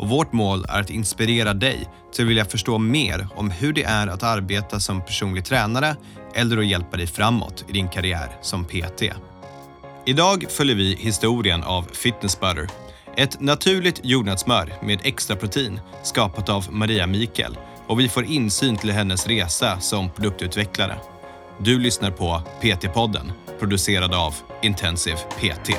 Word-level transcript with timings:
och 0.00 0.08
vårt 0.08 0.32
mål 0.32 0.66
är 0.68 0.80
att 0.80 0.90
inspirera 0.90 1.54
dig 1.54 1.88
till 2.12 2.24
att 2.24 2.30
vilja 2.30 2.44
förstå 2.44 2.78
mer 2.78 3.28
om 3.34 3.50
hur 3.50 3.72
det 3.72 3.82
är 3.82 4.06
att 4.06 4.22
arbeta 4.22 4.80
som 4.80 5.04
personlig 5.04 5.44
tränare 5.44 5.96
eller 6.34 6.58
att 6.58 6.66
hjälpa 6.66 6.96
dig 6.96 7.06
framåt 7.06 7.64
i 7.68 7.72
din 7.72 7.88
karriär 7.88 8.28
som 8.42 8.64
PT. 8.64 9.02
Idag 10.06 10.46
följer 10.48 10.76
vi 10.76 10.94
historien 10.94 11.62
av 11.62 11.82
Fitness 11.92 12.40
Butter. 12.40 12.68
Ett 13.16 13.40
naturligt 13.40 14.00
jordnötssmör 14.04 14.72
med 14.82 15.00
extra 15.04 15.36
protein 15.36 15.80
skapat 16.02 16.48
av 16.48 16.66
Maria 16.70 17.06
Mikael 17.06 17.58
och 17.86 18.00
vi 18.00 18.08
får 18.08 18.24
insyn 18.24 18.76
till 18.76 18.90
hennes 18.90 19.26
resa 19.26 19.80
som 19.80 20.10
produktutvecklare. 20.10 20.96
Du 21.58 21.78
lyssnar 21.78 22.10
på 22.10 22.42
PT-podden 22.60 23.32
producerad 23.58 24.14
av 24.14 24.34
Intensive 24.62 25.16
PT. 25.16 25.70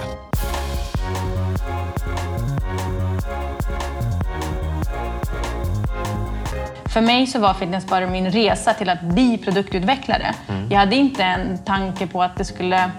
För 6.93 7.01
mig 7.01 7.27
så 7.27 7.39
var 7.39 7.53
fitness 7.53 7.87
bara 7.87 8.07
min 8.07 8.31
resa 8.31 8.73
till 8.73 8.89
att 8.89 9.01
bli 9.01 9.37
produktutvecklare. 9.37 10.35
Jag 10.69 10.79
hade 10.79 10.95
inte 10.95 11.23
en 11.23 11.57
tanke 11.57 12.07
på 12.07 12.23
att 12.23 12.37
det 12.37 12.45
skulle 12.45 12.91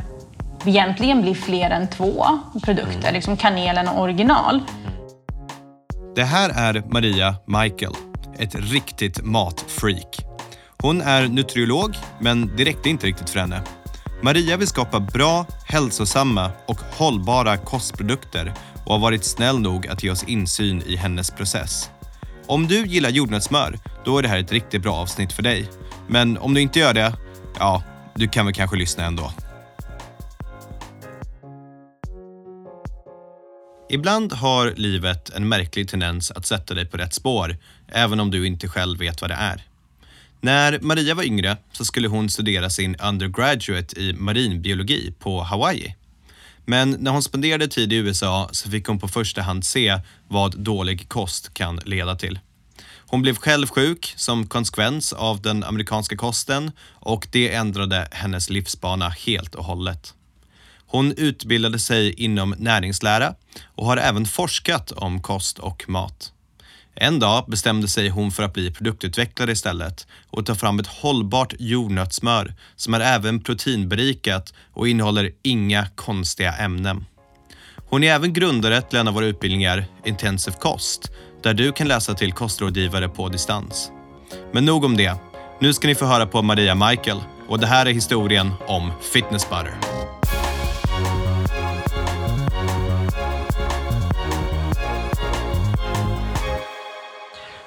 egentligen 0.65 1.23
bli 1.23 1.35
fler 1.35 1.71
än 1.71 1.89
två 1.89 2.25
produkter, 2.65 3.13
liksom 3.13 3.37
kanelen 3.37 3.89
och 3.89 4.03
original. 4.03 4.61
Det 6.15 6.25
här 6.25 6.51
är 6.51 6.83
Maria 6.87 7.35
Michael, 7.47 7.93
ett 8.39 8.55
riktigt 8.55 9.25
matfreak. 9.25 10.25
Hon 10.83 11.01
är 11.01 11.29
nutriolog, 11.29 11.97
men 12.20 12.57
det 12.57 12.65
räckte 12.65 12.89
inte 12.91 13.07
riktigt 13.07 13.31
för 13.31 13.41
henne. 13.41 13.63
Maria 14.23 14.57
vill 14.57 14.69
skapa 14.69 15.01
bra, 15.01 15.47
hälsosamma 15.69 16.51
och 16.67 16.81
hållbara 16.98 17.57
kostprodukter 17.57 18.53
och 18.85 18.93
har 18.93 19.01
varit 19.01 19.25
snäll 19.25 19.61
nog 19.61 19.87
att 19.87 20.03
ge 20.03 20.11
oss 20.11 20.25
insyn 20.25 20.83
i 20.87 20.97
hennes 20.97 21.31
process. 21.31 21.92
Om 22.53 22.67
du 22.67 22.86
gillar 22.86 23.11
jordnötssmör, 23.11 23.78
då 24.05 24.19
är 24.19 24.22
det 24.22 24.28
här 24.28 24.39
ett 24.39 24.53
riktigt 24.53 24.83
bra 24.83 24.95
avsnitt 24.95 25.33
för 25.33 25.42
dig. 25.42 25.70
Men 26.08 26.39
om 26.39 26.55
du 26.55 26.61
inte 26.61 26.78
gör 26.78 26.95
det, 26.95 27.17
ja, 27.58 27.83
du 28.14 28.28
kan 28.28 28.47
väl 28.47 28.55
kanske 28.55 28.77
lyssna 28.77 29.05
ändå. 29.05 29.33
Ibland 33.91 34.33
har 34.33 34.75
livet 34.77 35.30
en 35.30 35.48
märklig 35.48 35.89
tendens 35.89 36.30
att 36.30 36.47
sätta 36.47 36.75
dig 36.75 36.86
på 36.86 36.97
rätt 36.97 37.14
spår, 37.14 37.56
även 37.89 38.20
om 38.20 38.30
du 38.30 38.47
inte 38.47 38.69
själv 38.69 38.98
vet 38.98 39.20
vad 39.20 39.30
det 39.30 39.39
är. 39.41 39.62
När 40.41 40.78
Maria 40.80 41.14
var 41.14 41.25
yngre 41.25 41.56
så 41.73 41.84
skulle 41.84 42.08
hon 42.08 42.30
studera 42.30 42.70
sin 42.70 42.97
undergraduate 42.97 44.00
i 44.00 44.12
marinbiologi 44.12 45.14
på 45.19 45.42
Hawaii. 45.42 45.95
Men 46.65 46.91
när 46.91 47.11
hon 47.11 47.23
spenderade 47.23 47.69
tid 47.69 47.93
i 47.93 47.97
USA 47.97 48.49
så 48.53 48.71
fick 48.71 48.87
hon 48.87 48.99
på 48.99 49.09
första 49.09 49.43
hand 49.43 49.65
se 49.65 50.01
vad 50.29 50.59
dålig 50.59 51.09
kost 51.09 51.55
kan 51.55 51.77
leda 51.77 52.17
till. 52.17 52.39
Hon 53.13 53.23
blev 53.23 53.37
själv 53.37 53.67
sjuk 53.67 54.15
som 54.17 54.47
konsekvens 54.47 55.13
av 55.13 55.43
den 55.43 55.65
amerikanska 55.65 56.17
kosten 56.17 56.71
och 56.91 57.29
det 57.31 57.55
ändrade 57.55 58.09
hennes 58.11 58.51
livsbana 58.51 59.09
helt 59.09 59.55
och 59.55 59.65
hållet. 59.65 60.15
Hon 60.87 61.13
utbildade 61.13 61.79
sig 61.79 62.13
inom 62.13 62.55
näringslära 62.59 63.35
och 63.65 63.86
har 63.86 63.97
även 63.97 64.27
forskat 64.27 64.92
om 64.92 65.23
kost 65.23 65.59
och 65.59 65.85
mat. 65.89 66.33
En 66.95 67.19
dag 67.19 67.45
bestämde 67.48 67.89
sig 67.89 68.08
hon 68.08 68.30
för 68.30 68.42
att 68.42 68.53
bli 68.53 68.70
produktutvecklare 68.73 69.53
istället 69.53 70.07
och 70.30 70.47
ta 70.47 70.55
fram 70.55 70.79
ett 70.79 70.86
hållbart 70.86 71.55
jordnötssmör 71.58 72.55
som 72.77 72.95
är 72.95 73.01
även 73.01 73.41
proteinberikat 73.41 74.55
och 74.73 74.89
innehåller 74.89 75.30
inga 75.42 75.86
konstiga 75.95 76.53
ämnen. 76.53 77.05
Hon 77.77 78.05
är 78.05 78.14
även 78.14 78.33
grundare 78.33 78.83
till 78.83 78.98
en 78.98 79.08
av 79.08 79.14
våra 79.14 79.27
utbildningar, 79.27 79.85
Intensiv 80.05 80.53
kost, 80.53 81.11
där 81.42 81.55
du 81.55 81.73
kan 81.73 81.89
läsa 81.89 82.14
till 82.14 82.33
kostrådgivare 82.33 83.09
på 83.09 83.29
distans. 83.29 83.91
Men 84.53 84.64
nog 84.64 84.85
om 84.85 84.97
det. 84.97 85.17
Nu 85.61 85.73
ska 85.73 85.89
ni 85.89 85.95
få 85.95 86.05
höra 86.05 86.27
på 86.27 86.42
Maria 86.42 86.74
Michael 86.74 87.20
och 87.48 87.61
det 87.61 87.67
här 87.67 87.86
är 87.86 87.92
historien 87.92 88.51
om 88.67 88.92
Fitness 89.13 89.48
Butter. 89.48 90.22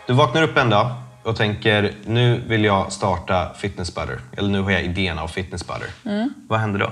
Du 0.08 0.14
vaknar 0.14 0.42
upp 0.42 0.58
en 0.58 0.70
dag 0.70 0.92
och 1.24 1.36
tänker 1.36 1.94
nu 2.06 2.40
vill 2.48 2.64
jag 2.64 2.92
starta 2.92 3.54
Fitness 3.54 3.96
Butter. 3.96 4.20
Eller 4.38 4.50
nu 4.50 4.62
har 4.62 4.72
jag 4.72 4.84
idén 4.84 5.20
av 5.20 5.28
Fitness 5.28 5.68
Butter. 5.68 5.88
Vad 6.48 6.60
händer 6.60 6.80
då? 6.80 6.92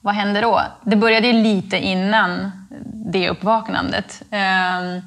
Vad 0.00 0.14
hände 0.14 0.40
då? 0.40 0.60
Det 0.84 0.96
började 0.96 1.26
ju 1.26 1.32
lite 1.32 1.78
innan 1.78 2.50
det 3.12 3.30
uppvaknandet. 3.30 4.22
Ehm, 4.30 5.00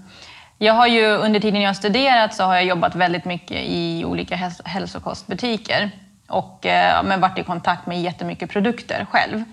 Jag 0.58 0.74
har 0.74 0.88
ju 0.88 1.06
under 1.08 1.40
tiden 1.40 1.62
jag 1.62 1.76
studerat 1.76 2.34
så 2.34 2.44
har 2.44 2.54
jag 2.56 2.66
jobbat 2.66 2.96
väldigt 2.96 3.26
mycket 3.26 3.58
i 3.62 4.06
olika 4.06 4.36
häls- 4.36 4.62
hälsokostbutiker 4.66 5.92
och 6.28 6.66
eh, 6.66 7.04
men 7.04 7.22
varit 7.22 7.38
i 7.40 7.44
kontakt 7.44 7.86
med 7.88 8.02
jättemycket 8.02 8.50
produkter 8.50 9.06
själv. 9.12 9.44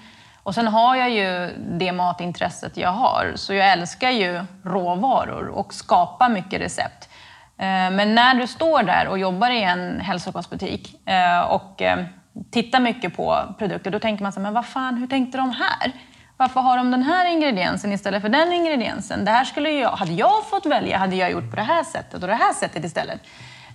Och 0.43 0.55
sen 0.55 0.69
har 0.69 0.97
jag 0.97 1.11
ju 1.11 1.51
det 1.79 1.93
matintresset 1.93 2.77
jag 2.77 2.91
har, 2.93 3.33
så 3.35 3.55
jag 3.55 3.73
älskar 3.73 4.11
ju 4.11 4.45
råvaror 4.65 5.49
och 5.49 5.75
skapar 5.75 6.29
mycket 6.29 6.61
recept. 6.61 7.08
Eh, 7.59 7.91
men 7.91 8.15
när 8.15 8.35
du 8.35 8.47
står 8.47 8.83
där 8.83 9.09
och 9.09 9.19
jobbar 9.19 9.51
i 9.51 9.63
en 9.63 10.01
hälsokostbutik 10.01 11.09
eh, 11.09 11.41
och 11.41 11.83
eh, 11.83 12.05
tittar 12.51 12.81
mycket 12.81 13.17
på 13.17 13.55
produkter, 13.59 13.91
då 13.91 13.99
tänker 13.99 14.23
man 14.23 14.33
så 14.33 14.41
här, 14.41 14.43
men 14.43 14.55
vad 14.55 14.67
fan, 14.67 14.97
hur 14.97 15.07
tänkte 15.07 15.39
de 15.39 15.51
här? 15.51 15.93
Varför 16.37 16.61
har 16.61 16.77
de 16.77 16.91
den 16.91 17.03
här 17.03 17.33
ingrediensen 17.33 17.93
istället 17.93 18.23
för 18.23 18.29
den 18.29 18.53
ingrediensen? 18.53 19.25
Det 19.25 19.31
här 19.31 19.45
skulle 19.45 19.71
jag, 19.71 19.91
hade 19.91 20.13
jag 20.13 20.47
fått 20.51 20.67
välja 20.67 20.99
hade 20.99 21.17
jag 21.17 21.31
gjort 21.31 21.51
på 21.51 21.57
det 21.57 21.63
här 21.63 21.85
sättet 21.85 22.23
och 22.23 22.29
det 22.29 22.35
här 22.35 22.53
sättet 22.53 22.85
istället. 22.85 23.21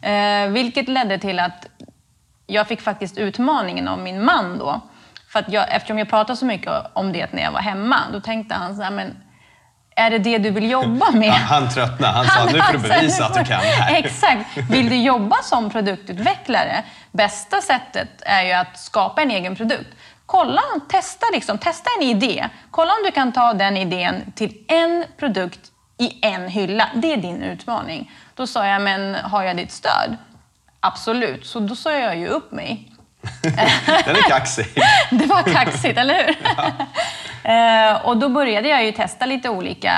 Eh, 0.01 0.47
vilket 0.47 0.87
ledde 0.87 1.17
till 1.17 1.39
att 1.39 1.67
jag 2.47 2.67
fick 2.67 2.81
faktiskt 2.81 3.17
utmaningen 3.17 3.87
av 3.87 3.99
min 3.99 4.25
man 4.25 4.57
då. 4.57 4.81
För 5.29 5.39
att 5.39 5.51
jag, 5.51 5.75
eftersom 5.75 5.99
jag 5.99 6.09
pratade 6.09 6.37
så 6.37 6.45
mycket 6.45 6.71
om 6.93 7.11
det 7.11 7.33
när 7.33 7.43
jag 7.43 7.51
var 7.51 7.59
hemma, 7.59 7.97
då 8.13 8.21
tänkte 8.21 8.55
han 8.55 8.75
så 8.75 8.81
här, 8.81 8.91
men 8.91 9.22
är 9.95 10.09
det 10.09 10.17
det 10.17 10.37
du 10.37 10.49
vill 10.49 10.71
jobba 10.71 11.11
med? 11.11 11.31
Han 11.33 11.69
tröttnade. 11.69 12.13
Han 12.13 12.25
sa 12.25 12.45
nu 12.45 12.61
får 12.61 12.73
du 12.73 12.79
bevisa 12.79 13.25
att 13.25 13.33
du 13.33 13.45
kan 13.45 13.61
det 13.61 13.67
här. 13.67 13.95
Exakt. 13.95 14.57
Vill 14.69 14.89
du 14.89 14.95
jobba 14.95 15.35
som 15.43 15.69
produktutvecklare, 15.69 16.83
bästa 17.11 17.61
sättet 17.61 18.09
är 18.21 18.43
ju 18.43 18.51
att 18.51 18.79
skapa 18.79 19.21
en 19.21 19.31
egen 19.31 19.55
produkt. 19.55 19.89
Kolla, 20.25 20.61
testa, 20.89 21.25
liksom, 21.33 21.57
testa 21.57 21.89
en 21.99 22.07
idé. 22.07 22.49
Kolla 22.71 22.91
om 22.91 23.03
du 23.05 23.11
kan 23.11 23.31
ta 23.31 23.53
den 23.53 23.77
idén 23.77 24.33
till 24.35 24.57
en 24.67 25.05
produkt 25.19 25.59
i 25.97 26.25
en 26.25 26.47
hylla. 26.47 26.89
Det 26.95 27.13
är 27.13 27.17
din 27.17 27.43
utmaning. 27.43 28.11
Då 28.35 28.47
sa 28.47 28.67
jag, 28.67 28.81
men 28.81 29.15
har 29.15 29.43
jag 29.43 29.57
ditt 29.57 29.71
stöd? 29.71 30.17
Absolut. 30.79 31.45
Så 31.45 31.59
då 31.59 31.75
sa 31.75 31.91
jag 31.91 32.17
ju 32.17 32.27
upp 32.27 32.51
mig. 32.51 32.89
Den 34.05 34.15
är 34.15 34.29
kaxig. 34.29 34.65
Det 35.09 35.25
var 35.25 35.43
kaxigt, 35.43 35.97
eller 35.97 36.13
hur? 36.13 36.37
Eh, 37.43 38.05
och 38.05 38.17
då 38.17 38.29
började 38.29 38.69
jag 38.69 38.85
ju 38.85 38.91
testa 38.91 39.25
lite 39.25 39.49
olika 39.49 39.93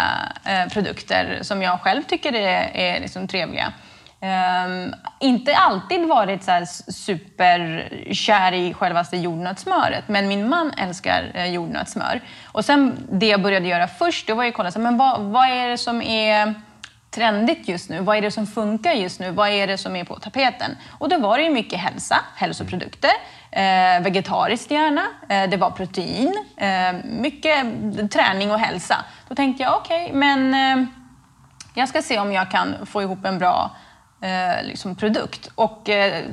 eh, 0.46 0.70
produkter 0.70 1.40
som 1.42 1.62
jag 1.62 1.82
själv 1.82 2.04
tycker 2.04 2.34
är, 2.34 2.72
är 2.74 3.00
liksom 3.00 3.28
trevliga. 3.28 3.74
Eh, 4.20 4.94
inte 5.20 5.56
alltid 5.56 6.08
varit 6.08 6.44
så 6.44 6.52
här 6.52 6.66
superkär 6.92 8.52
i 8.52 8.74
självaste 8.74 9.18
jordnötssmöret, 9.18 10.08
men 10.08 10.28
min 10.28 10.50
man 10.50 10.72
älskar 10.72 11.32
eh, 11.34 11.46
jordnötssmör. 11.46 12.22
Och 12.46 12.66
sen 12.66 13.08
det 13.12 13.28
jag 13.28 13.42
började 13.42 13.68
göra 13.68 13.88
först, 13.88 14.28
det 14.28 14.34
var 14.34 14.44
ju 14.44 14.50
att 14.50 14.56
kolla, 14.56 14.72
så, 14.72 14.80
här, 14.80 14.84
men 14.84 14.98
vad, 14.98 15.22
vad 15.22 15.50
är 15.50 15.70
det 15.70 15.78
som 15.78 16.02
är 16.02 16.54
trendigt 17.16 17.68
just 17.68 17.90
nu? 17.90 18.00
Vad 18.00 18.18
är 18.18 18.22
det 18.22 18.32
som 18.32 18.48
funkar 18.48 18.94
just 18.94 19.20
nu? 19.20 19.32
Vad 19.32 19.50
är 19.50 19.68
det 19.68 19.78
som 19.78 19.96
är 19.96 20.04
på 20.04 20.16
tapeten? 20.16 20.72
Och 20.98 21.10
då 21.10 21.18
var 21.18 21.38
det 21.38 21.44
ju 21.44 21.50
mycket 21.50 21.80
hälsa, 21.80 22.18
hälsoprodukter, 22.36 23.12
eh, 23.56 24.04
vegetariskt 24.04 24.72
gärna, 24.72 25.02
eh, 25.30 25.50
det 25.50 25.58
var 25.58 25.72
protein, 25.72 26.34
eh, 26.58 26.94
mycket 27.04 27.66
träning 28.12 28.52
och 28.52 28.60
hälsa. 28.60 28.96
Då 29.28 29.36
tänkte 29.36 29.64
jag, 29.64 29.78
okej, 29.78 30.12
men 30.14 30.54
eh, 30.54 30.88
jag 31.74 31.90
ska 31.90 32.02
se 32.02 32.20
om 32.20 32.32
jag 32.32 32.52
kan 32.52 32.76
få 32.86 33.02
ihop 33.02 33.26
en 33.26 33.40
bra 33.40 33.72
eh, 34.22 34.64
liksom 34.64 34.96
produkt. 34.96 35.50
Och 35.56 35.90
eh, 35.90 36.24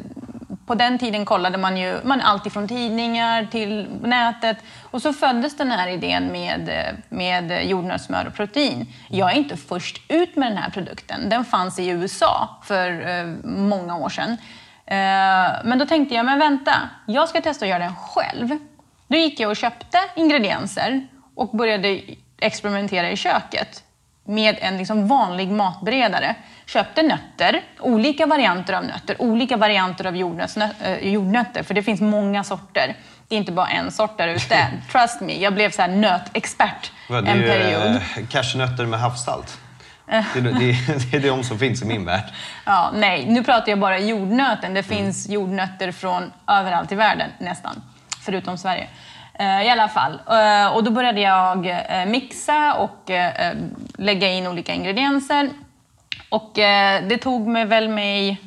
på 0.67 0.75
den 0.75 0.99
tiden 0.99 1.25
kollade 1.25 1.59
man 1.59 1.77
ju 1.77 1.97
man, 2.05 2.21
allt 2.21 2.47
ifrån 2.47 2.69
tidningar 2.69 3.49
till 3.51 3.87
nätet. 4.03 4.57
Och 4.91 5.03
så 5.03 5.13
föddes 5.13 5.57
den 5.57 5.71
här 5.71 5.89
idén 5.89 6.33
med, 6.33 6.69
eh, 6.69 6.95
med 7.09 7.69
jordnötssmör 7.69 8.27
och 8.27 8.35
protein. 8.35 8.87
Jag 9.09 9.33
är 9.33 9.37
inte 9.37 9.57
först 9.57 10.03
ut 10.09 10.37
med 10.37 10.51
den 10.51 10.59
här 10.59 10.71
produkten. 10.71 11.29
Den 11.29 11.45
fanns 11.45 11.79
i 11.79 11.89
USA 11.89 12.49
för 12.63 13.09
eh, 13.09 13.27
många 13.45 13.97
år 13.97 14.09
sedan. 14.09 14.37
Men 15.65 15.79
då 15.79 15.87
tänkte 15.87 16.15
jag, 16.15 16.25
men 16.25 16.39
vänta, 16.39 16.73
jag 17.06 17.29
ska 17.29 17.41
testa 17.41 17.65
att 17.65 17.69
göra 17.69 17.79
den 17.79 17.94
själv. 17.97 18.59
Då 19.09 19.17
gick 19.17 19.41
jag 19.41 19.50
och 19.50 19.56
köpte 19.56 19.99
ingredienser 20.17 21.06
och 21.35 21.56
började 21.56 22.00
experimentera 22.39 23.11
i 23.11 23.17
köket 23.17 23.83
med 24.25 24.56
en 24.61 24.77
liksom 24.77 25.09
vanlig 25.09 25.50
matberedare. 25.50 26.35
Köpte 26.67 27.03
nötter, 27.03 27.62
olika 27.81 28.27
varianter 28.27 28.73
av 28.75 28.85
nötter, 28.85 29.23
olika 29.23 29.56
varianter 29.56 30.06
av 30.06 30.17
jordnötter, 30.17 31.62
för 31.62 31.75
det 31.75 31.83
finns 31.83 32.00
många 32.00 32.45
sorter. 32.45 32.97
Det 33.29 33.35
är 33.35 33.38
inte 33.38 33.53
bara 33.53 33.69
en 33.69 33.91
sort 33.91 34.19
där 34.19 34.29
ute. 34.29 34.67
Trust 34.93 35.21
me, 35.21 35.37
jag 35.38 35.55
blev 35.55 35.71
så 35.71 35.83
här 35.83 35.88
nötexpert 35.88 36.93
en 37.09 37.25
period. 37.25 38.00
Det 38.15 38.21
är 38.21 38.27
cashewnötter 38.27 38.87
med 38.87 39.00
havssalt. 39.00 39.59
Det 40.06 40.38
är, 40.38 41.10
det, 41.10 41.16
är 41.16 41.20
de 41.20 41.44
som 41.44 41.58
finns 41.58 41.82
i 41.82 41.84
min 41.84 42.04
värld. 42.04 42.25
Ja, 42.66 42.90
nej, 42.94 43.26
nu 43.26 43.44
pratar 43.44 43.72
jag 43.72 43.78
bara 43.78 43.99
jordnöten. 43.99 44.75
Det 44.75 44.82
finns 44.82 45.26
mm. 45.26 45.34
jordnötter 45.34 45.93
från 45.93 46.32
överallt 46.46 46.93
i 46.93 46.94
världen 46.94 47.31
nästan, 47.38 47.82
förutom 48.25 48.58
Sverige. 48.58 48.88
I 49.38 49.69
alla 49.69 49.88
fall. 49.88 50.20
Och 50.75 50.84
då 50.84 50.90
började 50.90 51.20
jag 51.20 51.66
mixa 52.08 52.75
och 52.75 53.10
lägga 53.99 54.32
in 54.32 54.46
olika 54.46 54.75
ingredienser. 54.75 55.50
Och 56.28 56.50
det 56.54 57.19
tog 57.22 57.46
mig 57.46 57.64
väl 57.64 57.88
mig 57.88 58.40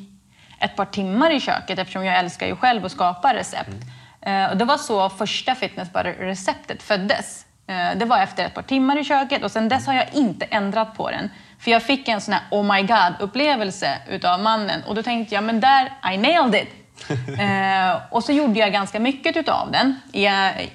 ett 0.60 0.76
par 0.76 0.84
timmar 0.84 1.30
i 1.30 1.40
köket 1.40 1.78
eftersom 1.78 2.04
jag 2.04 2.18
älskar 2.18 2.46
ju 2.46 2.56
själv 2.56 2.84
att 2.84 2.92
skapa 2.92 3.34
recept. 3.34 3.68
Mm. 3.68 4.44
Eh, 4.44 4.50
och 4.50 4.56
det 4.56 4.64
var 4.64 4.76
så 4.76 5.08
första 5.08 5.54
Fitness 5.54 5.92
Butter-receptet 5.92 6.82
föddes. 6.82 7.46
Eh, 7.66 7.98
det 7.98 8.04
var 8.04 8.18
efter 8.18 8.44
ett 8.44 8.54
par 8.54 8.62
timmar 8.62 8.98
i 8.98 9.04
köket 9.04 9.44
och 9.44 9.50
sen 9.50 9.68
dess 9.68 9.86
har 9.86 9.94
jag 9.94 10.06
inte 10.12 10.44
ändrat 10.44 10.96
på 10.96 11.10
den. 11.10 11.30
För 11.66 11.70
jag 11.70 11.82
fick 11.82 12.08
en 12.08 12.20
sån 12.20 12.34
här 12.34 12.42
oh 12.50 12.74
my 12.74 12.82
god-upplevelse 12.82 13.98
utav 14.08 14.40
mannen 14.40 14.82
och 14.86 14.94
då 14.94 15.02
tänkte 15.02 15.34
jag, 15.34 15.44
men 15.44 15.60
där, 15.60 15.92
I 16.12 16.16
nailed 16.16 16.54
it! 16.54 16.68
eh, 17.38 18.02
och 18.10 18.24
så 18.24 18.32
gjorde 18.32 18.60
jag 18.60 18.72
ganska 18.72 19.00
mycket 19.00 19.36
utav 19.36 19.72
den 19.72 20.00
i, 20.12 20.26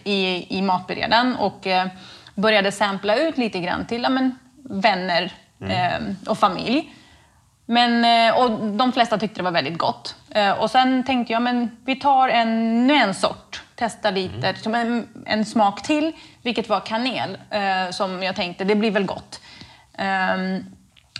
i, 0.03 0.47
i 0.57 0.61
matberedaren 0.61 1.35
och 1.35 1.67
eh, 1.67 1.87
började 2.35 2.71
sampla 2.71 3.15
ut 3.15 3.37
lite 3.37 3.59
grann 3.59 3.85
till 3.85 4.01
ja, 4.03 4.09
men, 4.09 4.39
vänner 4.63 5.31
mm. 5.61 5.71
eh, 5.71 6.29
och 6.31 6.37
familj. 6.37 6.93
Men, 7.65 8.05
eh, 8.05 8.37
och 8.37 8.51
de 8.51 8.91
flesta 8.91 9.17
tyckte 9.17 9.39
det 9.39 9.43
var 9.43 9.51
väldigt 9.51 9.77
gott. 9.77 10.15
Eh, 10.29 10.51
och 10.51 10.71
sen 10.71 11.03
tänkte 11.03 11.33
jag, 11.33 11.41
men 11.41 11.77
vi 11.85 11.95
tar 11.95 12.29
en, 12.29 12.89
en 12.91 13.13
sort, 13.13 13.63
testar 13.75 14.11
lite, 14.11 14.47
mm. 14.47 14.55
som 14.55 14.75
en, 14.75 15.07
en, 15.25 15.45
smak 15.45 15.83
till, 15.83 16.11
vilket 16.41 16.69
var 16.69 16.79
kanel. 16.79 17.37
Eh, 17.49 17.91
som 17.91 18.23
jag 18.23 18.35
tänkte, 18.35 18.63
det 18.63 18.75
blir 18.75 18.91
väl 18.91 19.05
gott. 19.05 19.41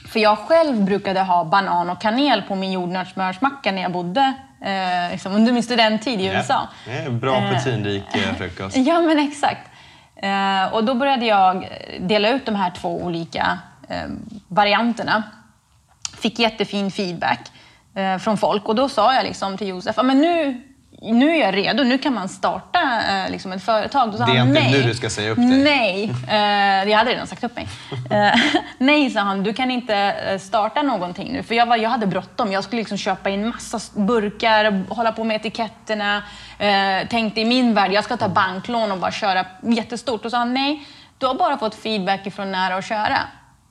För 0.08 0.20
jag 0.20 0.38
själv 0.38 0.84
brukade 0.84 1.22
ha 1.22 1.44
banan 1.44 1.90
och 1.90 2.02
kanel 2.02 2.42
på 2.42 2.56
min 2.56 2.72
jordnötssmörsmacka 2.72 3.72
när 3.72 3.82
jag 3.82 3.92
bodde 3.92 4.34
eh, 4.62 5.12
liksom 5.12 5.32
under 5.32 5.54
min 5.54 5.64
studenttid 5.64 6.22
i 6.22 6.26
USA. 6.26 6.68
Ja, 7.06 7.12
bra 7.12 7.50
proteinrik 7.52 8.16
eh, 8.16 8.36
frukost. 8.38 8.78
ja, 8.88 9.02
men 9.02 9.20
exakt. 9.20 9.70
Eh, 10.16 10.74
och 10.74 10.84
då 10.84 10.94
började 10.94 11.26
jag 11.26 11.68
dela 12.00 12.30
ut 12.30 12.46
de 12.46 12.56
här 12.56 12.72
två 12.72 13.02
olika 13.04 13.60
varianterna 14.48 15.24
fick 16.22 16.40
jättefin 16.40 16.92
feedback 16.92 17.52
eh, 17.96 18.18
från 18.18 18.38
folk. 18.38 18.68
Och 18.68 18.76
då 18.76 18.90
sa 18.90 19.16
jag 19.16 19.24
liksom 19.24 19.58
till 19.58 19.68
Josef, 19.68 19.96
men 20.04 20.22
nu, 20.22 20.62
nu 21.02 21.36
är 21.36 21.46
jag 21.46 21.56
redo, 21.56 21.84
nu 21.84 21.98
kan 21.98 22.14
man 22.14 22.30
starta 22.30 23.02
eh, 23.10 23.32
liksom 23.32 23.52
ett 23.52 23.64
företag. 23.64 24.12
Då 24.12 24.18
sa 24.18 24.26
det 24.26 24.32
är 24.32 24.38
han, 24.38 24.48
inte 24.48 24.62
nej. 24.62 24.72
nu 24.72 24.84
du 24.84 24.94
ska 24.94 25.10
säga 25.10 25.32
upp 25.32 25.38
dig. 25.38 25.64
Nej, 25.64 26.14
eh, 26.30 26.90
jag 26.90 26.98
hade 26.98 27.12
redan 27.12 27.28
sagt 27.28 27.44
upp 27.44 27.56
mig. 27.56 27.68
Eh, 28.10 28.40
nej, 28.78 29.10
sa 29.10 29.20
han, 29.20 29.44
du 29.44 29.54
kan 29.54 29.72
inte 29.72 29.96
eh, 29.96 30.40
starta 30.40 30.82
någonting 30.82 31.34
nu. 31.34 31.44
För 31.44 31.56
jag, 31.56 31.66
var, 31.66 31.78
jag 31.78 31.90
hade 31.90 32.08
bråttom. 32.08 32.52
Jag 32.52 32.64
skulle 32.64 32.80
liksom 32.82 32.98
köpa 32.98 33.30
in 33.30 33.48
massa 33.48 33.80
burkar, 33.94 34.94
hålla 34.94 35.12
på 35.12 35.24
med 35.24 35.36
etiketterna. 35.36 36.24
Eh, 36.60 37.08
tänkte 37.08 37.42
i 37.42 37.46
min 37.46 37.74
värld, 37.74 37.94
jag 37.94 38.04
ska 38.04 38.18
ta 38.18 38.30
banklån 38.30 38.92
och 38.92 38.98
bara 38.98 39.12
köra 39.12 39.46
jättestort. 39.62 40.26
Och 40.26 40.32
sa 40.32 40.38
han, 40.38 40.54
nej, 40.54 40.88
du 41.18 41.26
har 41.26 41.36
bara 41.36 41.58
fått 41.58 41.76
feedback 41.76 42.34
från 42.34 42.52
nära 42.52 42.78
och 42.78 42.84
köra. 42.84 43.20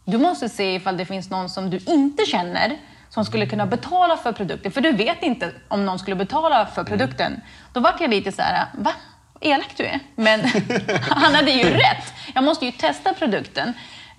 Du 0.04 0.18
måste 0.18 0.48
se 0.48 0.74
ifall 0.74 0.96
det 0.96 1.06
finns 1.06 1.30
någon 1.30 1.48
som 1.48 1.70
du 1.70 1.78
inte 1.86 2.26
känner 2.26 2.76
som 3.10 3.24
skulle 3.24 3.46
kunna 3.46 3.66
betala 3.66 4.16
för 4.16 4.32
produkten. 4.32 4.72
För 4.72 4.80
du 4.80 4.92
vet 4.92 5.22
inte 5.22 5.50
om 5.68 5.86
någon 5.86 5.98
skulle 5.98 6.16
betala 6.16 6.66
för 6.66 6.84
produkten. 6.84 7.26
Mm. 7.26 7.40
Då 7.72 7.80
var 7.80 7.94
jag 8.00 8.10
lite 8.10 8.32
så 8.32 8.42
här, 8.42 8.66
va? 8.78 8.92
Elak 9.40 9.76
du 9.76 9.84
är. 9.84 10.00
Men 10.14 10.40
han 11.00 11.34
hade 11.34 11.50
ju 11.50 11.70
rätt. 11.70 12.14
Jag 12.34 12.44
måste 12.44 12.66
ju 12.66 12.72
testa 12.72 13.14
produkten. 13.14 13.72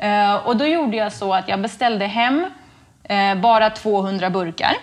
Uh, 0.04 0.36
och 0.36 0.58
då 0.58 0.66
gjorde 0.66 0.98
jag 0.98 1.14
så 1.14 1.34
att 1.34 1.48
jag 1.48 1.62
beställde 1.62 2.06
hem 2.06 2.46
uh, 3.12 3.42
bara 3.42 3.70
200 3.70 4.30
burkar. 4.30 4.76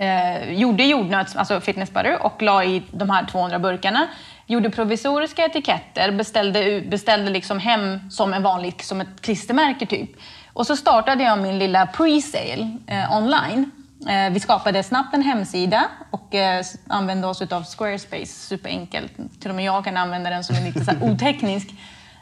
Uh, 0.00 0.52
gjorde 0.52 0.84
jordnöts, 0.84 1.36
alltså 1.36 1.60
fitness 1.60 1.90
butter 1.90 2.22
och 2.22 2.42
la 2.42 2.64
i 2.64 2.82
de 2.90 3.10
här 3.10 3.26
200 3.26 3.58
burkarna 3.58 4.08
gjorde 4.46 4.70
provisoriska 4.70 5.44
etiketter, 5.44 6.10
beställde, 6.10 6.80
beställde 6.80 7.30
liksom 7.30 7.58
hem 7.58 8.10
som 8.10 8.34
en 8.34 8.42
vanlig, 8.42 8.84
som 8.84 9.00
ett 9.00 9.20
klistermärke 9.20 9.86
typ. 9.86 10.10
Och 10.56 10.66
så 10.66 10.76
startade 10.76 11.24
jag 11.24 11.38
min 11.38 11.58
lilla 11.58 11.86
pre-sale 11.86 12.78
eh, 12.86 13.12
online. 13.12 13.70
Eh, 14.08 14.32
vi 14.32 14.40
skapade 14.40 14.82
snabbt 14.82 15.14
en 15.14 15.22
hemsida 15.22 15.84
och 16.10 16.34
eh, 16.34 16.64
använde 16.88 17.26
oss 17.26 17.42
av 17.42 17.64
Squarespace, 17.64 18.26
superenkelt. 18.26 19.12
Till 19.40 19.50
och 19.50 19.56
med 19.56 19.64
jag 19.64 19.84
kan 19.84 19.96
använda 19.96 20.30
den 20.30 20.44
som 20.44 20.56
är 20.56 20.60
lite 20.60 20.84
så 20.84 20.92
oteknisk. 21.00 21.68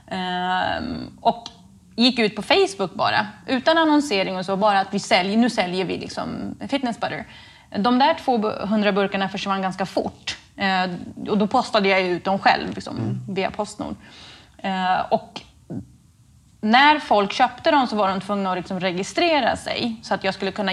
Ehm, 0.08 1.18
och 1.20 1.48
gick 1.96 2.18
ut 2.18 2.36
på 2.36 2.42
Facebook 2.42 2.94
bara, 2.94 3.26
utan 3.46 3.78
annonsering 3.78 4.36
och 4.36 4.44
så, 4.44 4.56
bara 4.56 4.80
att 4.80 4.94
vi 4.94 4.98
säljer, 4.98 5.36
nu 5.36 5.50
säljer 5.50 5.84
vi 5.84 5.98
liksom 5.98 6.54
fitness 6.68 7.00
butter. 7.00 7.26
De 7.76 7.98
där 7.98 8.14
200 8.14 8.92
burkarna 8.92 9.28
försvann 9.28 9.62
ganska 9.62 9.86
fort. 9.86 10.36
Eh, 10.56 10.90
och 11.30 11.38
då 11.38 11.46
postade 11.46 11.88
jag 11.88 12.02
ut 12.02 12.24
dem 12.24 12.38
själv 12.38 12.74
liksom, 12.74 12.96
mm. 12.96 13.20
via 13.28 13.50
Postnord. 13.50 13.96
Eh, 14.58 15.00
och 15.10 15.40
när 16.64 16.98
folk 16.98 17.32
köpte 17.32 17.70
dem 17.70 17.86
så 17.86 17.96
var 17.96 18.08
de 18.08 18.20
tvungna 18.20 18.50
att 18.50 18.56
liksom 18.56 18.80
registrera 18.80 19.56
sig 19.56 19.96
så 20.02 20.14
att 20.14 20.24
jag 20.24 20.34
skulle 20.34 20.52
kunna 20.52 20.72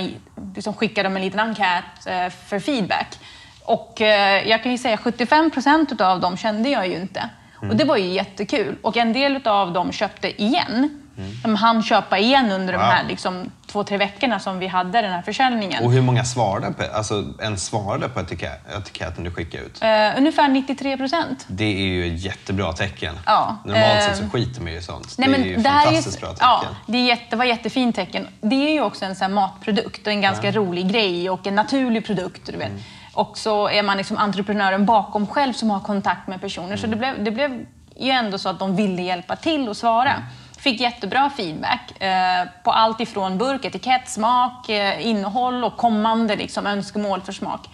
liksom 0.55 0.73
skicka 0.73 1.03
dem 1.03 1.15
en 1.15 1.21
liten 1.21 1.39
enkät 1.39 2.05
eh, 2.05 2.29
för 2.29 2.59
feedback. 2.59 3.19
Och 3.63 4.01
eh, 4.01 4.49
jag 4.49 4.63
kan 4.63 4.71
ju 4.71 4.77
säga 4.77 4.97
75 4.97 5.51
procent 5.51 6.01
av 6.01 6.19
dem 6.19 6.37
kände 6.37 6.69
jag 6.69 6.87
ju 6.87 6.95
inte. 6.95 7.29
Mm. 7.57 7.69
Och 7.71 7.77
det 7.77 7.83
var 7.83 7.97
ju 7.97 8.05
jättekul. 8.05 8.75
Och 8.81 8.97
en 8.97 9.13
del 9.13 9.47
av 9.47 9.73
dem 9.73 9.91
köpte 9.91 10.41
igen. 10.41 11.00
Mm. 11.21 11.37
De 11.43 11.55
hann 11.55 11.83
köpa 11.83 12.19
igen 12.19 12.51
under 12.51 12.73
wow. 12.73 12.81
de 12.81 12.87
här 12.87 13.03
liksom, 13.03 13.51
två, 13.67 13.83
tre 13.83 13.97
veckorna 13.97 14.39
som 14.39 14.59
vi 14.59 14.67
hade 14.67 15.01
den 15.01 15.11
här 15.11 15.21
försäljningen. 15.21 15.83
Och 15.83 15.91
hur 15.91 16.01
många 16.01 16.25
svarade 16.25 16.73
på, 16.73 16.83
alltså, 16.93 17.25
en 17.39 17.57
svarade 17.57 18.09
på 18.09 18.19
etiketten 18.19 19.23
du 19.23 19.31
skickade 19.31 19.63
ut? 19.63 19.83
Uh, 19.83 20.17
ungefär 20.17 20.47
93 20.47 20.97
procent. 20.97 21.45
Det 21.47 21.63
är 21.63 21.85
ju 21.85 22.15
ett 22.15 22.21
jättebra 22.21 22.73
tecken. 22.73 23.19
Ja, 23.25 23.57
Normalt 23.65 23.95
uh, 23.95 24.07
sett 24.07 24.17
så 24.17 24.29
skiter 24.29 24.61
man 24.61 24.71
ju 24.71 24.77
i 24.77 24.81
sånt. 24.81 25.15
Nej, 25.17 25.29
det 25.29 25.35
är 25.35 25.45
ju 25.45 25.55
ett 25.55 25.63
fantastiskt 25.63 26.17
är, 26.17 26.21
bra 26.21 26.29
tecken. 26.29 26.47
Ja, 26.47 26.63
det, 26.85 26.97
är 26.97 27.05
jätte, 27.05 27.35
var 27.35 27.45
jättefint 27.45 27.95
tecken. 27.95 28.27
Det 28.41 28.55
är 28.55 28.73
ju 28.73 28.81
också 28.81 29.05
en 29.05 29.15
sån 29.15 29.33
matprodukt 29.33 30.07
och 30.07 30.13
en 30.13 30.21
ganska 30.21 30.47
ja. 30.47 30.51
rolig 30.51 30.91
grej 30.91 31.29
och 31.29 31.47
en 31.47 31.55
naturlig 31.55 32.05
produkt. 32.05 32.45
Du 32.45 32.57
vet. 32.57 32.69
Mm. 32.69 32.81
Och 33.13 33.37
så 33.37 33.69
är 33.69 33.83
man 33.83 33.97
liksom 33.97 34.17
entreprenören 34.17 34.85
bakom 34.85 35.27
själv 35.27 35.53
som 35.53 35.69
har 35.69 35.79
kontakt 35.79 36.27
med 36.27 36.41
personer. 36.41 36.67
Mm. 36.67 36.77
Så 36.77 36.87
det 36.87 36.95
blev, 36.95 37.23
det 37.23 37.31
blev 37.31 37.65
ju 37.97 38.11
ändå 38.11 38.37
så 38.37 38.49
att 38.49 38.59
de 38.59 38.75
ville 38.75 39.01
hjälpa 39.01 39.35
till 39.35 39.69
och 39.69 39.77
svara. 39.77 40.11
Mm. 40.11 40.23
Fick 40.61 40.79
jättebra 40.81 41.29
feedback 41.29 42.01
eh, 42.01 42.47
på 42.63 42.71
allt 42.71 43.01
ifrån 43.01 43.37
burk, 43.37 43.65
etikett, 43.65 44.09
smak, 44.09 44.69
eh, 44.69 45.07
innehåll 45.07 45.63
och 45.63 45.77
kommande 45.77 46.35
liksom, 46.35 46.67
önskemål 46.67 47.21
för 47.21 47.31
smak. 47.31 47.69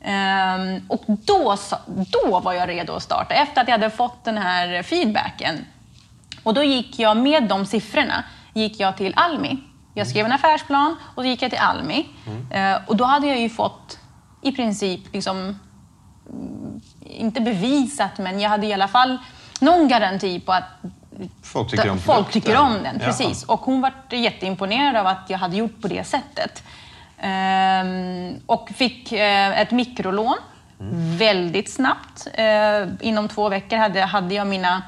Eh, 0.00 0.82
och 0.88 1.04
då, 1.06 1.56
då 1.86 2.40
var 2.40 2.52
jag 2.52 2.68
redo 2.68 2.92
att 2.92 3.02
starta, 3.02 3.34
efter 3.34 3.60
att 3.60 3.68
jag 3.68 3.78
hade 3.78 3.90
fått 3.90 4.24
den 4.24 4.38
här 4.38 4.82
feedbacken. 4.82 5.64
Och 6.42 6.54
då 6.54 6.62
gick 6.62 6.98
jag 6.98 7.16
med 7.16 7.48
de 7.48 7.66
siffrorna 7.66 8.24
gick 8.54 8.80
jag 8.80 8.96
till 8.96 9.12
Almi. 9.16 9.58
Jag 9.94 10.06
skrev 10.06 10.26
en 10.26 10.32
affärsplan 10.32 10.96
och 11.14 11.22
så 11.22 11.28
gick 11.28 11.42
jag 11.42 11.50
till 11.50 11.60
Almi. 11.60 12.08
Mm. 12.26 12.82
och 12.86 12.96
då 12.96 13.04
hade 13.04 13.26
jag 13.26 13.40
ju 13.40 13.48
fått 13.48 13.98
i 14.42 14.52
princip, 14.52 15.00
liksom, 15.12 15.38
mm, 15.38 16.80
inte 17.00 17.40
bevisat, 17.40 18.18
men 18.18 18.40
jag 18.40 18.50
hade 18.50 18.66
i 18.66 18.72
alla 18.72 18.88
fall 18.88 19.18
någon 19.60 19.88
garanti 19.88 20.40
på 20.40 20.52
att 20.52 20.64
Folk 21.42 21.70
tycker 21.70 21.90
om, 21.90 21.98
folk 21.98 22.30
tycker 22.32 22.56
om 22.56 22.82
den. 22.82 22.98
Precis. 22.98 23.44
Och 23.44 23.60
hon 23.60 23.80
var 23.80 23.92
jätteimponerad 24.10 24.96
av 24.96 25.06
att 25.06 25.24
jag 25.28 25.38
hade 25.38 25.56
gjort 25.56 25.82
på 25.82 25.88
det 25.88 26.04
sättet. 26.04 26.62
Ehm, 27.22 28.40
och 28.46 28.70
fick 28.74 29.12
eh, 29.12 29.60
ett 29.60 29.70
mikrolån 29.70 30.36
mm. 30.80 31.16
väldigt 31.16 31.72
snabbt. 31.72 32.28
Ehm, 32.34 32.98
inom 33.00 33.28
två 33.28 33.48
veckor 33.48 33.76
hade, 33.76 34.00
hade 34.00 34.34
jag 34.34 34.46
mina 34.46 34.82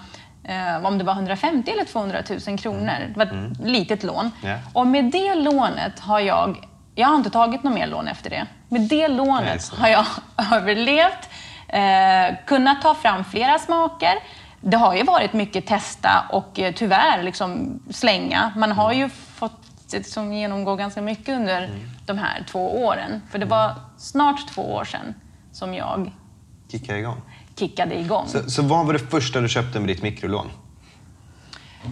eh, 0.44 0.86
om 0.86 0.98
det 0.98 1.04
var 1.04 1.12
150 1.12 1.70
eller 1.70 1.84
200 1.84 2.22
000 2.46 2.58
kronor. 2.58 2.92
Mm. 2.96 3.12
Det 3.12 3.18
var 3.18 3.26
ett 3.26 3.32
mm. 3.32 3.52
litet 3.64 4.02
lån. 4.02 4.30
Yeah. 4.44 4.58
Och 4.72 4.86
med 4.86 5.04
det 5.04 5.34
lånet 5.34 6.00
har 6.00 6.20
jag, 6.20 6.68
jag 6.94 7.08
har 7.08 7.16
inte 7.16 7.30
tagit 7.30 7.62
något 7.62 7.74
mer 7.74 7.86
lån 7.86 8.08
efter 8.08 8.30
det. 8.30 8.46
Med 8.68 8.80
det 8.80 9.08
lånet 9.08 9.68
har 9.68 9.88
jag 9.88 10.06
överlevt, 10.52 11.28
eh, 11.68 12.36
kunnat 12.46 12.82
ta 12.82 12.94
fram 12.94 13.24
flera 13.24 13.58
smaker, 13.58 14.14
det 14.64 14.76
har 14.76 14.94
ju 14.94 15.02
varit 15.02 15.32
mycket 15.32 15.66
testa 15.66 16.26
och 16.30 16.58
eh, 16.58 16.74
tyvärr 16.74 17.22
liksom 17.22 17.80
slänga. 17.90 18.52
Man 18.56 18.72
har 18.72 18.92
ju 18.92 19.08
fått 19.08 19.60
liksom 19.92 20.32
genomgå 20.32 20.76
ganska 20.76 21.02
mycket 21.02 21.28
under 21.28 21.70
de 22.06 22.18
här 22.18 22.44
två 22.50 22.84
åren. 22.84 23.22
För 23.30 23.38
det 23.38 23.46
var 23.46 23.74
snart 23.96 24.48
två 24.48 24.74
år 24.74 24.84
sedan 24.84 25.14
som 25.52 25.74
jag 25.74 26.12
Kicka 26.70 26.98
igång. 26.98 27.20
kickade 27.58 28.00
igång. 28.00 28.26
Så, 28.28 28.50
så 28.50 28.62
vad 28.62 28.86
var 28.86 28.92
det 28.92 28.98
första 28.98 29.40
du 29.40 29.48
köpte 29.48 29.78
med 29.80 29.88
ditt 29.88 30.02
mikrolån? 30.02 30.50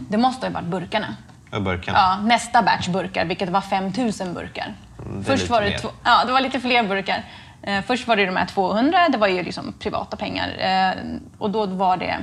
Det 0.09 0.19
måste 0.19 0.47
ha 0.47 0.53
varit 0.53 0.67
burkarna. 0.67 1.17
Ja, 1.51 1.61
burkarna. 1.61 1.99
Ja, 1.99 2.21
nästa 2.23 2.63
batch 2.63 2.89
burkar, 2.89 3.25
vilket 3.25 3.49
var 3.49 3.61
5000 3.61 4.35
burkar. 4.35 4.75
Mm, 4.99 5.19
det 5.19 5.25
Först 5.25 5.49
var 5.49 5.61
det, 5.61 5.83
ja, 6.05 6.25
det 6.25 6.33
var 6.33 6.41
lite 6.41 6.61
fler 6.61 6.89
burkar. 6.89 7.25
Eh, 7.63 7.83
först 7.83 8.09
var 8.09 8.17
det 8.17 8.27
de 8.27 8.37
här 8.37 8.47
200, 8.47 9.09
det 9.09 9.19
var 9.19 9.29
ju 9.29 9.43
liksom 9.43 9.75
privata 9.79 10.17
pengar. 10.17 10.49
Eh, 10.59 11.19
och 11.39 11.51
då 11.51 11.67
var 11.67 11.97
det 11.97 12.17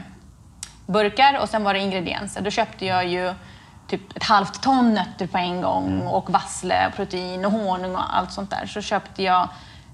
burkar 0.93 1.39
och 1.41 1.49
sen 1.49 1.63
var 1.63 1.73
det 1.73 1.79
ingredienser. 1.79 2.41
Då 2.41 2.49
köpte 2.49 2.85
jag 2.85 3.07
ju 3.07 3.33
typ 3.87 4.17
ett 4.17 4.23
halvt 4.23 4.63
ton 4.63 4.93
nötter 4.93 5.27
på 5.27 5.37
en 5.37 5.61
gång 5.61 5.87
Mm. 5.87 6.07
och 6.07 6.29
vassle, 6.29 6.91
protein 6.95 7.45
och 7.45 7.51
honung 7.51 7.95
och 7.95 8.17
allt 8.17 8.31
sånt 8.31 8.49
där. 8.49 8.65
Så 8.65 8.81
köpte 8.81 9.23
jag 9.23 9.49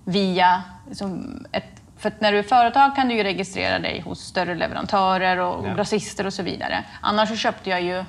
via 0.05 0.63
liksom 0.87 1.39
ett 1.51 1.65
för 1.97 2.11
när 2.19 2.31
du 2.31 2.39
är 2.39 2.43
företag 2.43 2.95
kan 2.95 3.07
du 3.07 3.15
ju 3.15 3.23
registrera 3.23 3.79
dig 3.79 4.01
hos 4.01 4.19
större 4.19 4.55
leverantörer 4.55 5.37
och 5.37 5.67
Ja. 5.67 5.73
grossister 5.73 6.25
och 6.25 6.33
så 6.33 6.43
vidare. 6.43 6.83
Annars 7.01 7.29
så 7.29 7.35
köpte 7.35 7.69
jag 7.69 7.81
ju 7.81 8.03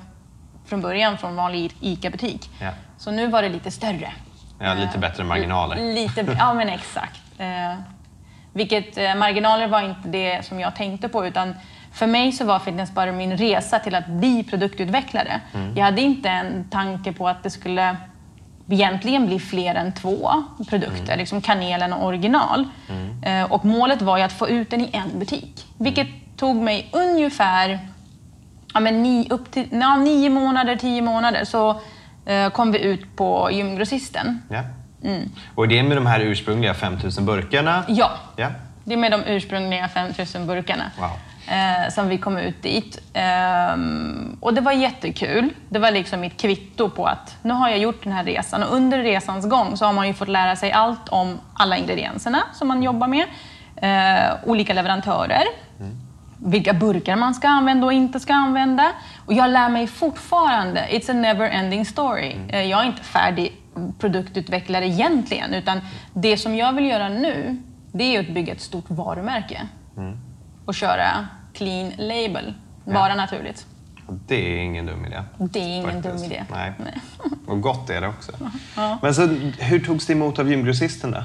från 0.65 0.81
början 0.81 1.17
från 1.17 1.35
vanlig 1.35 1.75
ICA-butik. 1.81 2.49
Ja. 2.61 2.69
Så 2.97 3.11
nu 3.11 3.27
var 3.27 3.41
det 3.41 3.49
lite 3.49 3.71
större. 3.71 4.11
Ja, 4.59 4.73
lite 4.73 4.97
bättre 4.97 5.23
marginaler. 5.23 5.75
L- 5.75 5.93
Lite, 5.93 6.35
ja 6.39 6.53
men 6.53 6.69
exakt. 6.69 7.21
Eh, 7.37 7.73
vilket 8.53 8.97
eh, 8.97 9.15
marginaler 9.15 9.67
var 9.67 9.81
inte 9.81 10.09
det 10.09 10.45
som 10.45 10.59
jag 10.59 10.75
tänkte 10.75 11.09
på 11.09 11.27
utan 11.27 11.55
för 11.97 12.07
mig 12.07 12.31
så 12.31 12.45
var 12.45 12.59
fitness 12.59 12.91
bara 12.91 13.11
min 13.11 13.37
resa 13.37 13.79
till 13.79 13.95
att 13.95 14.07
bli 14.07 14.43
produktutvecklare. 14.43 15.41
Mm. 15.53 15.77
Jag 15.77 15.85
hade 15.85 16.01
inte 16.01 16.29
en 16.29 16.63
tanke 16.69 17.13
på 17.13 17.27
att 17.27 17.43
det 17.43 17.49
skulle 17.49 17.97
egentligen 18.69 19.25
bli 19.27 19.39
fler 19.39 19.75
än 19.75 19.91
två 19.93 20.43
produkter, 20.69 21.03
Mm. 21.05 21.19
liksom 21.19 21.41
kanelen 21.41 21.93
och 21.93 22.05
original. 22.05 22.65
Eh, 23.23 23.43
och 23.51 23.65
målet 23.65 24.01
var 24.01 24.17
ju 24.17 24.23
att 24.23 24.33
få 24.33 24.49
ut 24.49 24.69
den 24.69 24.81
i 24.81 24.89
en 24.93 25.19
butik. 25.19 25.65
Vilket 25.77 26.07
Mm. 26.07 26.19
tog 26.37 26.55
mig 26.55 26.89
ungefär 26.91 27.79
ja, 28.73 28.79
men 28.79 29.03
ni, 29.03 29.27
upp 29.29 29.51
till 29.51 29.67
ja, 29.71 29.95
nio 29.95 30.29
månader, 30.29 30.75
tio 30.75 31.01
månader 31.01 31.43
så 31.45 31.81
eh, 32.25 32.49
kom 32.49 32.71
vi 32.71 32.79
ut 32.83 33.15
på 33.15 33.49
gymgrossisten. 33.51 34.41
Ja. 34.49 34.63
Mm. 35.03 35.29
Och 35.55 35.67
det 35.67 35.79
är 35.79 35.83
med 35.83 35.97
de 35.97 36.05
här 36.05 36.19
ursprungliga 36.19 36.73
5000 36.73 37.25
burkarna? 37.25 37.83
Ja, 37.87 38.11
Ja. 38.35 38.47
det 38.83 38.93
är 38.93 38.97
med 38.97 39.11
de 39.11 39.23
ursprungliga 39.23 39.87
5000 39.87 40.47
burkarna 40.47 40.83
Wow. 40.99 41.09
Eh, 41.47 41.89
som 41.93 42.07
vi 42.09 42.17
kom 42.17 42.37
ut 42.37 42.63
dit. 42.63 42.99
Ehm, 43.13 44.37
och 44.39 44.53
det 44.53 44.61
var 44.61 44.71
jättekul. 44.71 45.53
Det 45.69 45.79
var 45.79 45.91
liksom 45.91 46.19
mitt 46.19 46.37
kvitto 46.41 46.89
på 46.89 47.05
att 47.05 47.37
nu 47.41 47.53
har 47.53 47.69
jag 47.69 47.77
gjort 47.79 48.03
den 48.03 48.13
här 48.13 48.23
resan. 48.23 48.63
Och 48.63 48.75
under 48.75 48.99
resans 48.99 49.49
gång 49.49 49.77
så 49.77 49.85
har 49.85 49.93
man 49.93 50.07
ju 50.07 50.13
fått 50.13 50.27
lära 50.27 50.55
sig 50.55 50.71
allt 50.71 51.09
om 51.09 51.39
alla 51.53 51.77
ingredienserna 51.77 52.43
som 52.53 52.67
man 52.67 52.83
jobbar 52.83 53.07
med. 53.07 53.25
Eh, 53.75 54.33
olika 54.45 54.73
leverantörer. 54.73 55.43
Vilka 56.45 56.73
burkar 56.73 57.15
man 57.15 57.33
ska 57.33 57.47
använda 57.47 57.85
och 57.85 57.93
inte 57.93 58.19
ska 58.19 58.33
använda. 58.33 58.91
Och 59.25 59.33
jag 59.33 59.49
lär 59.49 59.69
mig 59.69 59.87
fortfarande. 59.87 60.79
It's 60.91 61.11
a 61.11 61.13
never 61.13 61.49
ending 61.49 61.85
story. 61.85 62.35
Eh, 62.49 62.61
Jag 62.63 62.81
är 62.81 62.85
inte 62.85 63.03
färdig 63.03 63.55
produktutvecklare 63.99 64.87
egentligen. 64.87 65.53
Utan 65.53 65.81
det 66.13 66.37
som 66.37 66.55
jag 66.55 66.73
vill 66.73 66.85
göra 66.85 67.09
nu, 67.09 67.57
det 67.91 68.15
är 68.15 68.19
att 68.19 68.29
bygga 68.29 68.53
ett 68.53 68.61
stort 68.61 68.85
varumärke. 68.89 69.61
Och 70.67 70.75
köra 70.75 71.27
clean 71.53 71.91
label. 71.97 72.53
Bara 72.85 73.15
naturligt. 73.15 73.65
Det 74.27 74.35
är 74.35 74.57
ingen 74.57 74.85
dum 74.85 75.05
idé. 75.05 75.23
Det 75.37 75.59
är 75.59 75.63
ingen 75.63 76.03
faktiskt. 76.03 76.15
dum 76.15 76.23
idé. 76.23 76.43
Nej. 76.51 76.73
Nej. 76.77 77.01
Och 77.47 77.61
gott 77.61 77.89
är 77.89 78.01
det 78.01 78.07
också. 78.07 78.31
Men 79.01 79.15
så, 79.15 79.27
hur 79.59 79.85
togs 79.85 80.05
det 80.05 80.13
emot 80.13 80.39
av 80.39 80.49
gymgrossisten 80.49 81.11
då? 81.11 81.23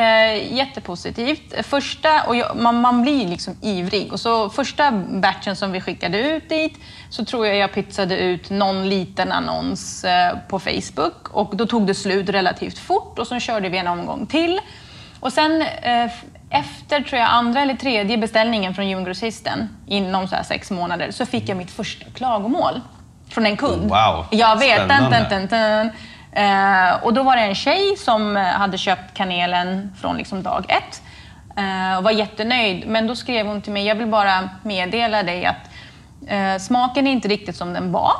Eh, 0.00 0.54
jättepositivt. 0.54 1.66
Första, 1.66 2.22
och 2.26 2.36
jag, 2.36 2.56
man, 2.56 2.80
man 2.80 3.02
blir 3.02 3.28
liksom 3.28 3.56
ivrig. 3.62 4.12
Och 4.12 4.20
så 4.20 4.50
första 4.50 4.92
batchen 5.08 5.56
som 5.56 5.72
vi 5.72 5.80
skickade 5.80 6.18
ut 6.18 6.48
dit 6.48 6.78
så 7.10 7.24
tror 7.24 7.46
jag 7.46 7.56
jag 7.56 7.72
pytsade 7.72 8.18
ut 8.18 8.50
någon 8.50 8.88
liten 8.88 9.32
annons 9.32 10.04
eh, 10.04 10.38
på 10.48 10.58
Facebook. 10.58 11.28
Och 11.30 11.56
då 11.56 11.66
tog 11.66 11.86
det 11.86 11.94
slut 11.94 12.28
relativt 12.28 12.78
fort 12.78 13.18
och 13.18 13.26
så 13.26 13.40
körde 13.40 13.68
vi 13.68 13.78
en 13.78 13.86
omgång 13.86 14.26
till. 14.26 14.60
Och 15.20 15.32
sen 15.32 15.62
eh, 15.62 16.10
efter 16.54 17.00
tror 17.00 17.20
jag 17.20 17.28
andra 17.30 17.60
eller 17.60 17.74
tredje 17.74 18.18
beställningen 18.18 18.74
från 18.74 18.88
gymgrossisten 18.88 19.68
inom 19.86 20.28
så 20.28 20.36
här 20.36 20.42
sex 20.42 20.70
månader 20.70 21.10
så 21.10 21.26
fick 21.26 21.48
jag 21.48 21.56
mitt 21.56 21.70
första 21.70 22.06
klagomål 22.14 22.80
från 23.28 23.46
en 23.46 23.56
kund. 23.56 23.82
Wow, 23.82 24.26
Jag 24.30 24.58
vet. 24.58 24.84
Spännande. 24.84 25.26
dun, 25.30 25.46
dun, 25.46 25.48
dun. 25.48 25.90
Eh, 26.32 26.94
och 27.02 27.14
då 27.14 27.22
var 27.22 27.36
det 27.36 27.42
en 27.42 27.54
tjej 27.54 27.96
som 27.96 28.36
eh, 28.36 28.42
hade 28.42 28.78
köpt 28.78 29.14
kanelen 29.14 29.92
från 30.00 30.16
liksom 30.16 30.42
dag 30.42 30.64
ett 30.68 31.02
eh, 31.56 31.98
och 31.98 32.04
var 32.04 32.10
jättenöjd. 32.10 32.86
Men 32.86 33.06
då 33.06 33.16
skrev 33.16 33.46
hon 33.46 33.62
till 33.62 33.72
mig, 33.72 33.86
jag 33.86 33.94
vill 33.94 34.06
bara 34.06 34.48
meddela 34.62 35.22
dig 35.22 35.46
att 35.46 35.70
eh, 36.26 36.58
smaken 36.58 37.06
är 37.06 37.12
inte 37.12 37.28
riktigt 37.28 37.56
som 37.56 37.72
den 37.72 37.92
var. 37.92 38.12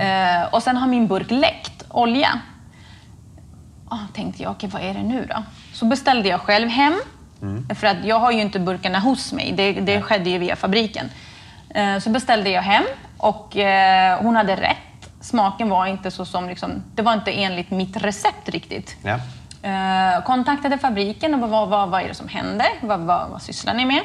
Eh, 0.00 0.54
och 0.54 0.62
sen 0.62 0.76
har 0.76 0.86
min 0.88 1.06
burk 1.06 1.30
läckt 1.30 1.84
olja. 1.88 2.40
Ah, 3.88 3.98
tänkte 4.14 4.42
jag, 4.42 4.52
okej 4.52 4.68
vad 4.72 4.82
är 4.82 4.94
det 4.94 5.02
nu 5.02 5.26
då? 5.30 5.42
Så 5.76 5.84
beställde 5.84 6.28
jag 6.28 6.40
själv 6.40 6.68
hem. 6.68 7.00
För 7.80 7.86
att 7.86 8.04
jag 8.04 8.18
har 8.18 8.32
ju 8.32 8.40
inte 8.40 8.58
burkarna 8.60 8.98
hos 8.98 9.32
mig. 9.32 9.52
Det, 9.52 9.72
det 9.72 10.02
skedde 10.02 10.30
ju 10.30 10.38
via 10.38 10.56
fabriken. 10.56 11.10
Eh, 11.74 11.98
Så 11.98 12.10
beställde 12.10 12.50
jag 12.50 12.62
hem 12.62 12.84
och 13.18 13.56
eh, 13.56 14.18
hon 14.22 14.36
hade 14.36 14.56
rätt. 14.56 15.10
Smaken 15.20 15.68
var 15.68 15.86
inte 15.86 16.10
så 16.10 16.24
som, 16.24 16.48
liksom, 16.48 16.70
det 16.94 17.02
var 17.02 17.12
inte 17.12 17.32
enligt 17.32 17.70
mitt 17.70 17.96
recept 17.96 18.48
riktigt. 18.48 18.96
Ja. 19.02 19.18
Eh, 19.70 20.22
kontaktade 20.24 20.78
fabriken 20.78 21.34
och 21.34 21.50
vad, 21.50 21.68
vad, 21.68 21.88
vad 21.88 22.02
är 22.02 22.08
det 22.08 22.14
som 22.14 22.28
händer? 22.28 22.66
Vad, 22.80 23.00
vad, 23.00 23.30
vad 23.30 23.42
sysslar 23.42 23.74
ni 23.74 23.84
med? 23.84 24.02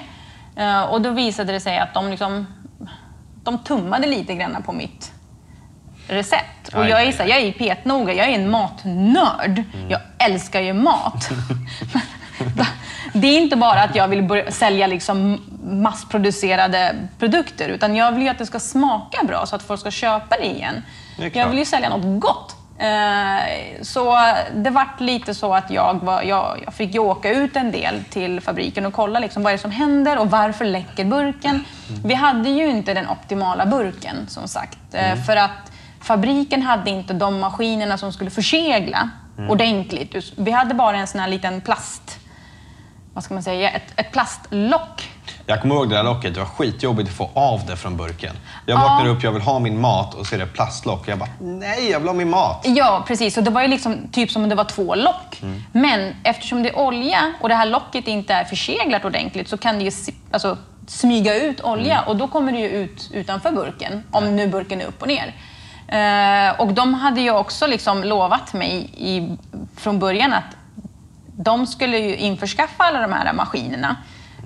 Och 0.89 1.01
då 1.01 1.09
visade 1.09 1.51
det 1.53 1.59
sig 1.59 1.77
att 1.79 1.93
de, 1.93 2.09
liksom, 2.09 2.47
de 3.43 3.57
tummade 3.57 4.07
lite 4.07 4.35
grann 4.35 4.63
på 4.65 4.73
mitt 4.73 5.11
recept. 6.07 6.60
Och 6.75 6.87
jag 6.87 7.03
är, 7.03 7.11
så 7.11 7.17
här, 7.23 7.29
jag 7.29 7.39
är 7.41 7.51
petnoga, 7.51 8.13
jag 8.13 8.27
är 8.29 8.35
en 8.35 8.49
matnörd. 8.49 9.63
Jag 9.89 9.99
älskar 10.17 10.59
ju 10.61 10.73
mat. 10.73 11.29
det 13.13 13.27
är 13.27 13.39
inte 13.39 13.55
bara 13.55 13.81
att 13.83 13.95
jag 13.95 14.07
vill 14.07 14.23
börja 14.23 14.51
sälja 14.51 14.87
liksom 14.87 15.41
massproducerade 15.63 16.95
produkter, 17.19 17.69
utan 17.69 17.95
jag 17.95 18.11
vill 18.11 18.21
ju 18.23 18.29
att 18.29 18.37
det 18.37 18.45
ska 18.45 18.59
smaka 18.59 19.23
bra 19.23 19.45
så 19.45 19.55
att 19.55 19.63
folk 19.63 19.79
ska 19.79 19.91
köpa 19.91 20.37
det 20.37 20.45
igen. 20.45 20.83
Det 21.17 21.35
Jag 21.35 21.47
vill 21.49 21.59
ju 21.59 21.65
sälja 21.65 21.89
något 21.89 22.21
gott. 22.21 22.55
Eh, 22.79 23.43
Så 23.81 24.17
det 24.55 24.69
vart 24.69 24.99
lite 24.99 25.33
så 25.35 25.53
att 25.53 25.71
jag, 25.71 25.93
var, 26.03 26.21
jag, 26.21 26.61
jag 26.65 26.73
fick 26.73 26.95
åka 26.95 27.29
ut 27.29 27.55
en 27.55 27.71
del 27.71 28.03
till 28.09 28.41
fabriken 28.41 28.85
och 28.85 28.93
kolla 28.93 29.19
liksom 29.19 29.43
vad 29.43 29.53
är 29.53 29.57
det 29.57 29.61
som 29.61 29.71
händer 29.71 30.17
och 30.19 30.31
varför 30.31 30.65
läcker 30.65 31.05
burken. 31.05 31.65
Vi 32.03 32.13
hade 32.13 32.49
ju 32.49 32.69
inte 32.69 32.93
den 32.93 33.09
optimala 33.09 33.65
burken 33.65 34.15
som 34.27 34.47
sagt. 34.47 34.77
eh, 34.93 35.15
För 35.25 35.35
att 35.35 35.70
fabriken 36.11 36.61
hade 36.61 36.89
inte 36.89 37.13
de 37.13 37.39
maskinerna 37.39 37.97
som 37.97 38.13
skulle 38.13 38.29
försegla 38.29 39.09
ordentligt. 39.49 40.33
Vi 40.35 40.51
hade 40.51 40.73
bara 40.73 40.97
en 40.97 41.07
sån 41.07 41.21
här 41.21 41.27
liten 41.27 41.61
plast... 41.61 42.19
Vad 43.13 43.23
ska 43.23 43.33
man 43.33 43.43
säga? 43.43 43.69
Ett, 43.69 43.93
ett 43.95 44.11
plastlock 44.11 45.09
Jag 45.45 45.61
kommer 45.61 45.75
ihåg 45.75 45.89
det 45.89 45.95
där 45.95 46.03
locket, 46.03 46.33
det 46.33 46.39
var 46.39 46.47
skitjobbigt 46.47 47.09
att 47.09 47.15
få 47.15 47.29
av 47.33 47.65
det 47.67 47.75
från 47.77 47.97
burken. 47.97 48.35
Jag 48.65 48.75
vaknar 48.75 49.07
upp, 49.09 49.23
jag 49.23 49.31
vill 49.31 49.41
ha 49.41 49.59
min 49.59 49.81
mat 49.81 50.13
och 50.13 50.27
så 50.27 50.35
är 50.35 50.39
det 50.39 50.45
plastlock. 50.45 51.07
Jag 51.07 51.19
bara, 51.19 51.29
nej 51.39 51.89
jag 51.91 51.99
vill 51.99 52.07
ha 52.07 52.15
min 52.15 52.29
mat. 52.29 52.65
Ja, 52.67 53.03
precis. 53.07 53.37
Och 53.37 53.43
det 53.43 53.51
var 53.51 53.61
ju 53.61 53.67
liksom 53.67 53.97
typ 54.11 54.31
som 54.31 54.43
om 54.43 54.49
det 54.49 54.55
var 54.55 54.63
två 54.63 54.95
lock. 54.95 55.41
Men 55.71 56.15
eftersom 56.23 56.63
det 56.63 56.69
är 56.69 56.79
olja 56.79 57.33
och 57.41 57.49
det 57.49 57.55
här 57.55 57.65
locket 57.65 58.07
inte 58.07 58.33
är 58.33 58.43
förseglat 58.43 59.05
ordentligt 59.05 59.47
så 59.49 59.57
kan 59.57 59.79
det 59.79 59.85
ju 59.85 59.91
alltså, 60.31 60.57
smyga 60.87 61.35
ut 61.35 61.61
olja 61.61 62.01
och 62.01 62.15
då 62.15 62.27
kommer 62.27 62.51
det 62.51 62.59
ju 62.59 62.69
ut 62.69 63.09
utanför 63.13 63.51
burken, 63.51 64.03
om 64.11 64.35
nu 64.35 64.47
burken 64.47 64.81
är 64.81 64.85
upp 64.85 65.01
och 65.01 65.07
ner. 65.07 65.35
Eh, 65.91 66.59
och 66.59 66.73
de 66.73 66.93
hade 66.93 67.21
ju 67.21 67.31
också 67.31 67.67
liksom 67.67 68.03
lovat 68.03 68.53
mig 68.53 68.89
i, 68.97 69.37
från 69.77 69.99
början 69.99 70.33
att 70.33 70.57
de 71.37 71.67
skulle 71.67 71.97
ju 71.97 72.15
införskaffa 72.15 72.83
alla 72.83 73.01
de 73.01 73.13
här 73.13 73.33
maskinerna. 73.33 73.95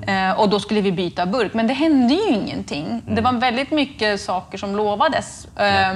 Eh, 0.07 0.39
och 0.39 0.49
då 0.49 0.59
skulle 0.59 0.81
vi 0.81 0.91
byta 0.91 1.25
burk. 1.25 1.53
Men 1.53 1.67
det 1.67 1.73
hände 1.73 2.13
ju 2.13 2.29
ingenting. 2.29 3.01
Det 3.07 3.21
var 3.21 3.33
väldigt 3.33 3.71
mycket 3.71 4.21
saker 4.21 4.57
som 4.57 4.75
lovades. 4.75 5.47
Eh, 5.57 5.95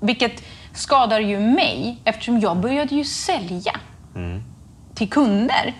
vilket 0.00 0.42
skadar 0.74 1.20
ju 1.20 1.40
mig 1.40 1.98
eftersom 2.04 2.40
jag 2.40 2.56
började 2.56 2.94
ju 2.94 3.04
sälja 3.04 3.72
till 4.94 5.10
kunder. 5.10 5.74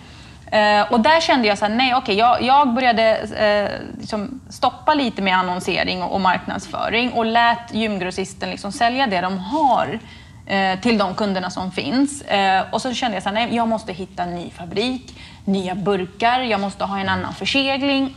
Eh, 0.51 0.91
och 0.91 0.99
där 0.99 1.21
kände 1.21 1.47
jag 1.47 1.57
så 1.57 1.65
här, 1.65 1.75
nej 1.75 1.95
okej, 1.95 2.15
jag, 2.15 2.41
jag 2.41 2.73
började 2.73 3.17
eh, 3.17 3.99
liksom 3.99 4.41
stoppa 4.49 4.93
lite 4.93 5.21
med 5.21 5.37
annonsering 5.37 6.03
och, 6.03 6.13
och 6.13 6.21
marknadsföring 6.21 7.11
och 7.11 7.25
lät 7.25 7.73
gymgrossisten 7.73 8.49
liksom 8.49 8.71
sälja 8.71 9.07
det 9.07 9.21
de 9.21 9.37
har 9.37 9.99
eh, 10.45 10.79
till 10.79 10.97
de 10.97 11.15
kunderna 11.15 11.49
som 11.49 11.71
finns. 11.71 12.21
Eh, 12.21 12.63
och 12.71 12.81
så 12.81 12.93
kände 12.93 13.15
jag 13.15 13.23
så 13.23 13.29
här, 13.29 13.33
nej, 13.33 13.55
jag 13.55 13.67
måste 13.67 13.93
hitta 13.93 14.23
en 14.23 14.35
ny 14.35 14.49
fabrik, 14.49 15.19
nya 15.45 15.75
burkar, 15.75 16.39
jag 16.39 16.59
måste 16.59 16.83
ha 16.83 16.99
en 16.99 17.09
annan 17.09 17.33
försegling. 17.33 18.15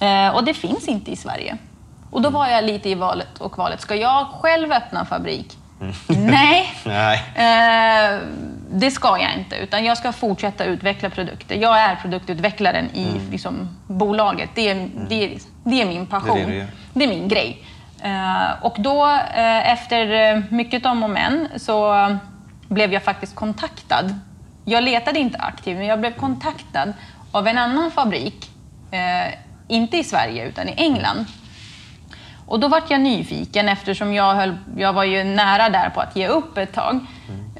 Eh, 0.00 0.28
och 0.28 0.44
det 0.44 0.54
finns 0.54 0.88
inte 0.88 1.10
i 1.10 1.16
Sverige. 1.16 1.56
Och 2.10 2.22
då 2.22 2.30
var 2.30 2.46
jag 2.46 2.64
lite 2.64 2.88
i 2.88 2.94
valet 2.94 3.38
och 3.38 3.52
kvalet. 3.52 3.80
Ska 3.80 3.94
jag 3.94 4.26
själv 4.26 4.72
öppna 4.72 5.00
en 5.00 5.06
fabrik 5.06 5.56
Nej, 6.08 6.72
Nej. 6.84 7.20
Det 8.72 8.90
ska 8.90 9.18
jag 9.18 9.34
inte. 9.38 9.56
Utan 9.56 9.84
jag 9.84 9.98
ska 9.98 10.12
fortsätta 10.12 10.64
utveckla 10.64 11.10
produkter. 11.10 11.54
Jag 11.54 11.80
är 11.80 11.96
produktutvecklaren 11.96 12.90
i 12.94 13.20
liksom, 13.30 13.78
bolaget. 13.86 14.50
Det 14.54 14.68
är, 14.68 14.88
det, 15.08 15.24
är, 15.24 15.38
det 15.64 15.82
är 15.82 15.86
min 15.86 16.06
passion. 16.06 16.36
Det 16.36 16.42
är 16.42 16.60
det. 16.60 16.66
Det 16.94 17.04
är 17.04 17.08
min 17.08 17.28
grej. 17.28 17.64
Eh, 18.02 18.64
och 18.64 18.76
då, 18.78 19.06
eh, 19.34 19.72
efter 19.72 20.34
eh, 20.34 20.42
mycket 20.50 20.86
om 20.86 21.02
och 21.02 21.10
men, 21.10 21.48
så 21.56 21.94
blev 22.68 22.92
jag 22.92 23.02
faktiskt 23.02 23.34
kontaktad. 23.34 24.14
Jag 24.64 24.84
letade 24.84 25.18
inte 25.18 25.38
aktivt, 25.38 25.76
men 25.76 25.86
jag 25.86 26.00
blev 26.00 26.14
kontaktad 26.14 26.92
av 27.32 27.46
en 27.46 27.58
annan 27.58 27.90
fabrik. 27.90 28.50
Eh, 28.90 29.34
inte 29.68 29.96
i 29.96 30.04
Sverige, 30.04 30.48
utan 30.48 30.68
i 30.68 30.74
England. 30.76 31.26
Och 32.46 32.60
då 32.60 32.68
vart 32.68 32.90
jag 32.90 33.00
nyfiken 33.00 33.68
eftersom 33.68 34.14
jag, 34.14 34.34
höll, 34.34 34.56
jag 34.76 34.92
var 34.92 35.04
ju 35.04 35.24
nära 35.24 35.68
där 35.68 35.90
på 35.90 36.00
att 36.00 36.16
ge 36.16 36.28
upp 36.28 36.58
ett 36.58 36.72
tag. 36.72 37.06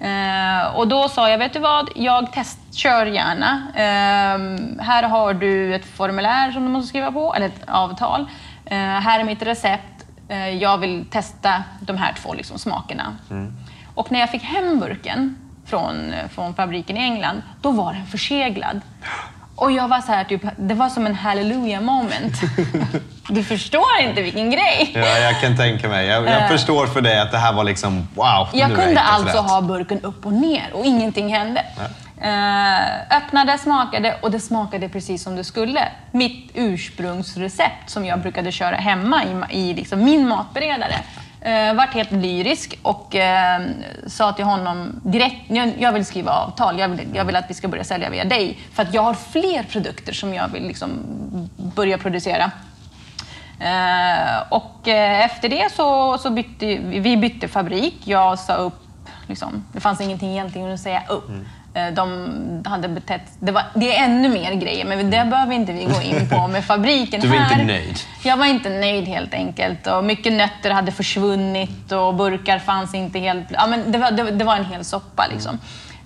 Eh, 0.00 0.76
och 0.76 0.88
då 0.88 1.08
sa 1.08 1.30
jag, 1.30 1.38
vet 1.38 1.52
du 1.52 1.58
vad, 1.58 1.88
jag 1.94 2.32
testkör 2.32 3.06
gärna. 3.06 3.62
Eh, 3.74 4.82
här 4.84 5.02
har 5.02 5.34
du 5.34 5.74
ett 5.74 5.84
formulär 5.84 6.52
som 6.52 6.62
du 6.62 6.68
måste 6.68 6.88
skriva 6.88 7.12
på, 7.12 7.34
eller 7.34 7.46
ett 7.46 7.64
avtal. 7.68 8.20
Eh, 8.64 8.78
här 8.78 9.20
är 9.20 9.24
mitt 9.24 9.42
recept. 9.42 10.06
Eh, 10.28 10.48
jag 10.48 10.78
vill 10.78 11.04
testa 11.10 11.64
de 11.80 11.96
här 11.96 12.12
två 12.12 12.34
liksom, 12.34 12.58
smakerna. 12.58 13.16
Och 13.94 14.12
när 14.12 14.20
jag 14.20 14.30
fick 14.30 14.42
hem 14.42 14.80
burken 14.80 15.36
från, 15.66 16.12
från 16.30 16.54
fabriken 16.54 16.96
i 16.96 17.00
England, 17.00 17.42
då 17.60 17.70
var 17.70 17.92
den 17.92 18.06
förseglad. 18.06 18.80
Och 19.60 19.72
jag 19.72 19.88
var 19.88 20.00
så 20.00 20.12
här, 20.12 20.24
typ, 20.24 20.42
det 20.56 20.74
var 20.74 20.88
som 20.88 21.06
en 21.06 21.14
hallelujah 21.14 21.82
moment. 21.82 22.34
Du 23.28 23.44
förstår 23.44 24.00
inte 24.00 24.22
vilken 24.22 24.50
grej. 24.50 24.90
Ja, 24.94 25.18
jag 25.18 25.40
kan 25.40 25.56
tänka 25.56 25.88
mig. 25.88 26.06
Jag, 26.06 26.26
jag 26.26 26.48
förstår 26.48 26.86
för 26.86 27.00
dig 27.00 27.20
att 27.20 27.30
det 27.32 27.38
här 27.38 27.52
var 27.52 27.64
liksom 27.64 28.08
wow. 28.14 28.48
Jag 28.52 28.74
kunde 28.74 29.00
alltså 29.00 29.38
rätt. 29.38 29.50
ha 29.50 29.60
burken 29.60 30.00
upp 30.00 30.26
och 30.26 30.32
ner 30.32 30.70
och 30.72 30.84
ingenting 30.84 31.34
hände. 31.34 31.64
Eh, 32.20 33.16
öppnade, 33.16 33.58
smakade 33.58 34.16
och 34.22 34.30
det 34.30 34.40
smakade 34.40 34.88
precis 34.88 35.22
som 35.22 35.36
det 35.36 35.44
skulle. 35.44 35.88
Mitt 36.10 36.50
ursprungsrecept 36.54 37.90
som 37.90 38.04
jag 38.04 38.20
brukade 38.20 38.52
köra 38.52 38.76
hemma 38.76 39.22
i, 39.24 39.58
i 39.58 39.74
liksom 39.74 40.04
min 40.04 40.28
matberedare. 40.28 40.96
Eh, 41.42 41.74
vart 41.74 41.94
helt 41.94 42.12
lyrisk 42.12 42.78
och 42.82 43.14
eh, 43.14 43.60
sa 44.06 44.32
till 44.32 44.44
honom 44.44 45.00
direkt, 45.02 45.36
jag, 45.48 45.72
jag 45.78 45.92
vill 45.92 46.04
skriva 46.04 46.32
avtal, 46.32 46.78
jag 46.78 46.88
vill, 46.88 47.08
jag 47.14 47.24
vill 47.24 47.36
att 47.36 47.50
vi 47.50 47.54
ska 47.54 47.68
börja 47.68 47.84
sälja 47.84 48.10
via 48.10 48.24
dig. 48.24 48.58
För 48.72 48.82
att 48.82 48.94
jag 48.94 49.02
har 49.02 49.14
fler 49.14 49.62
produkter 49.62 50.12
som 50.12 50.34
jag 50.34 50.48
vill 50.48 50.66
liksom 50.66 50.90
börja 51.56 51.98
producera. 51.98 52.50
Eh, 53.60 54.42
och 54.48 54.88
eh, 54.88 55.24
efter 55.24 55.48
det 55.48 55.72
så, 55.72 56.18
så 56.18 56.30
bytte 56.30 56.66
vi 56.66 56.98
vi 56.98 57.16
bytte 57.16 57.48
fabrik. 57.48 57.96
Jag 58.04 58.38
sa 58.38 58.54
upp, 58.54 58.82
liksom, 59.26 59.64
det 59.72 59.80
fanns 59.80 60.00
ingenting 60.00 60.30
egentligen 60.30 60.72
att 60.72 60.80
säga 60.80 61.02
upp. 61.08 61.28
Mm. 61.28 61.46
Eh, 61.74 61.94
de 61.94 62.62
hade 62.66 62.88
betett, 62.88 63.22
det, 63.38 63.52
var, 63.52 63.62
det 63.74 63.96
är 63.96 64.04
ännu 64.04 64.28
mer 64.28 64.54
grejer, 64.54 64.84
men 64.84 65.10
det 65.10 65.24
behöver 65.30 65.54
inte 65.54 65.72
vi 65.72 65.84
gå 65.84 66.02
in 66.02 66.28
på 66.28 66.48
med 66.48 66.64
fabriken 66.64 67.20
Du 67.22 67.28
var 67.28 67.36
här. 67.36 67.52
inte 67.60 67.72
nöjd? 67.72 67.98
Jag 68.24 68.36
var 68.36 68.46
inte 68.46 68.70
nöjd 68.70 69.08
helt 69.08 69.34
enkelt. 69.34 69.86
Och 69.86 70.04
mycket 70.04 70.32
nötter 70.32 70.70
hade 70.70 70.92
försvunnit 70.92 71.92
och 71.92 72.14
burkar 72.14 72.58
fanns 72.58 72.94
inte 72.94 73.18
helt... 73.18 73.46
Ja, 73.50 73.66
men 73.66 73.92
det, 73.92 73.98
var, 73.98 74.10
det, 74.10 74.30
det 74.30 74.44
var 74.44 74.56
en 74.56 74.64
hel 74.64 74.84
soppa 74.84 75.26
liksom. 75.32 75.58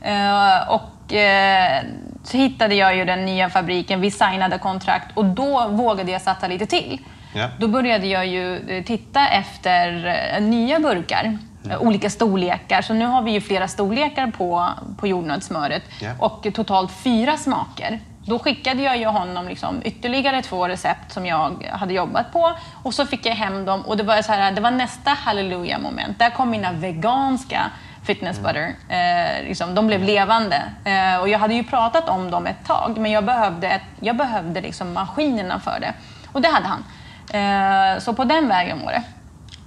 Eh, 0.03 0.69
och 0.69 1.15
eh, 1.15 1.83
så 2.25 2.37
hittade 2.37 2.75
jag 2.75 2.97
ju 2.97 3.05
den 3.05 3.25
nya 3.27 3.51
fabriken, 3.51 4.01
vi 4.01 4.11
signade 4.11 4.59
kontrakt 4.59 5.07
och 5.17 5.25
då 5.25 5.69
vågade 5.69 6.13
jag 6.13 6.23
satsa 6.23 6.49
lite 6.49 6.67
till. 6.67 7.01
Ja. 7.35 7.49
Då 7.59 7.69
började 7.69 8.07
jag 8.07 8.27
ju 8.27 8.83
titta 8.87 9.29
efter 9.29 10.41
nya 10.41 10.81
burkar. 10.81 11.39
Olika 11.81 12.11
storlekar. 12.11 12.83
Så 12.83 12.95
nu 12.95 13.07
har 13.07 13.23
vi 13.23 13.31
ju 13.31 13.41
flera 13.41 13.69
storlekar 13.69 14.27
på, 14.27 14.69
på 14.99 15.07
jordnötssmöret. 15.07 15.83
Ja. 16.01 16.11
Och 16.19 16.47
totalt 16.55 16.93
fyra 16.93 17.37
smaker. 17.37 18.01
Då 18.27 18.39
skickade 18.39 18.83
jag 18.83 18.99
ju 18.99 19.07
honom 19.07 19.49
liksom 19.49 19.81
ytterligare 19.85 20.43
två 20.43 20.69
recept 20.69 21.13
som 21.13 21.27
jag 21.27 21.69
hade 21.71 21.95
jobbat 21.95 22.33
på. 22.33 22.53
Och 22.83 22.95
så 22.95 23.07
fick 23.07 23.27
jag 23.27 23.35
hem 23.35 23.65
dem 23.65 23.81
och 23.81 23.97
det 23.97 24.03
var, 24.03 24.23
så 24.23 24.33
här, 24.33 24.53
det 24.53 24.61
var 24.61 24.71
nästa 24.71 25.11
hallelujah 25.11 25.81
moment. 25.81 26.19
Där 26.19 26.31
kom 26.31 26.51
mina 26.51 26.73
veganska 26.73 27.71
fitness 28.05 28.39
butter. 28.39 28.75
Eh, 28.89 29.49
liksom, 29.49 29.75
de 29.75 29.87
blev 29.87 30.03
levande. 30.03 30.63
Eh, 30.85 31.21
och 31.21 31.29
jag 31.29 31.39
hade 31.39 31.55
ju 31.55 31.65
pratat 31.65 32.09
om 32.09 32.31
dem 32.31 32.47
ett 32.47 32.67
tag, 32.67 32.99
men 32.99 33.11
jag 33.11 33.25
behövde, 33.25 33.69
ett, 33.69 33.83
jag 34.01 34.17
behövde 34.17 34.61
liksom 34.61 34.93
maskinerna 34.93 35.61
för 35.61 35.81
det. 35.81 35.93
Och 36.33 36.43
det 36.43 36.49
hade 36.49 36.67
han. 36.67 36.85
Eh, 37.33 38.01
så 38.01 38.13
på 38.13 38.25
den 38.25 38.49
vägen 38.49 38.85
var 38.85 38.93
det. 38.93 39.03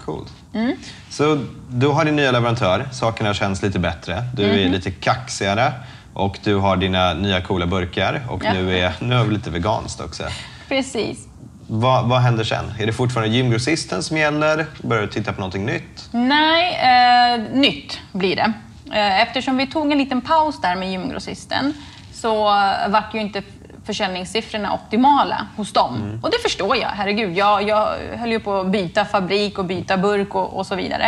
Coolt. 0.08 0.34
Mm. 0.54 0.76
Så 1.10 1.40
du 1.70 1.88
har 1.88 2.06
din 2.06 2.16
nya 2.16 2.32
leverantör, 2.32 2.90
sakerna 2.92 3.34
känns 3.34 3.62
lite 3.64 3.80
bättre. 3.80 4.24
Du 4.34 4.44
Mhm. 4.48 4.56
är 4.56 4.70
lite 4.70 4.92
kaxigare 4.92 5.74
och 6.14 6.38
du 6.44 6.56
har 6.56 6.78
dina 6.78 7.14
nya 7.14 7.42
coola 7.42 7.66
burkar 7.68 8.22
och 8.30 8.42
Ja. 8.46 8.54
nu 8.54 8.78
är 8.80 8.94
nu 9.00 9.16
är 9.16 9.24
vi 9.24 9.34
lite 9.34 9.50
veganskt 9.50 10.02
också. 10.02 10.24
Precis. 10.68 11.28
Vad, 11.70 12.10
vad 12.10 12.20
händer 12.22 12.44
sen? 12.44 12.74
Är 12.80 12.86
det 12.86 12.94
fortfarande 12.94 13.36
gymgrossisten 13.36 14.04
som 14.04 14.18
gäller? 14.18 14.66
Börjar 14.82 15.02
du 15.04 15.10
titta 15.10 15.34
på 15.34 15.40
någonting 15.40 15.66
nytt? 15.66 16.10
Nej, 16.12 16.76
eh, 16.76 17.58
nytt 17.60 18.00
blir 18.12 18.36
det. 18.36 18.54
Eh, 18.94 19.22
eftersom 19.22 19.58
vi 19.58 19.68
tog 19.68 19.92
en 19.92 19.98
liten 19.98 20.22
paus 20.22 20.62
där 20.62 20.76
med 20.76 20.92
gymgrossisten 20.92 21.74
så 22.14 22.44
vart 22.90 23.14
ju 23.14 23.20
inte 23.22 23.42
försäljningssiffrorna 23.88 24.74
optimala 24.74 25.48
hos 25.58 25.74
dem. 25.74 26.20
Och 26.24 26.32
det 26.32 26.38
förstår 26.44 26.78
jag. 26.78 26.88
Herregud, 26.90 27.38
jag, 27.38 27.64
jag 27.64 27.90
höll 28.18 28.32
ju 28.32 28.40
på 28.40 28.60
att 28.60 28.68
byta 28.68 29.06
fabrik 29.06 29.58
och 29.60 29.66
byta 29.66 29.98
burk 29.98 30.36
och, 30.36 30.54
och 30.58 30.66
så 30.66 30.76
vidare. 30.76 31.06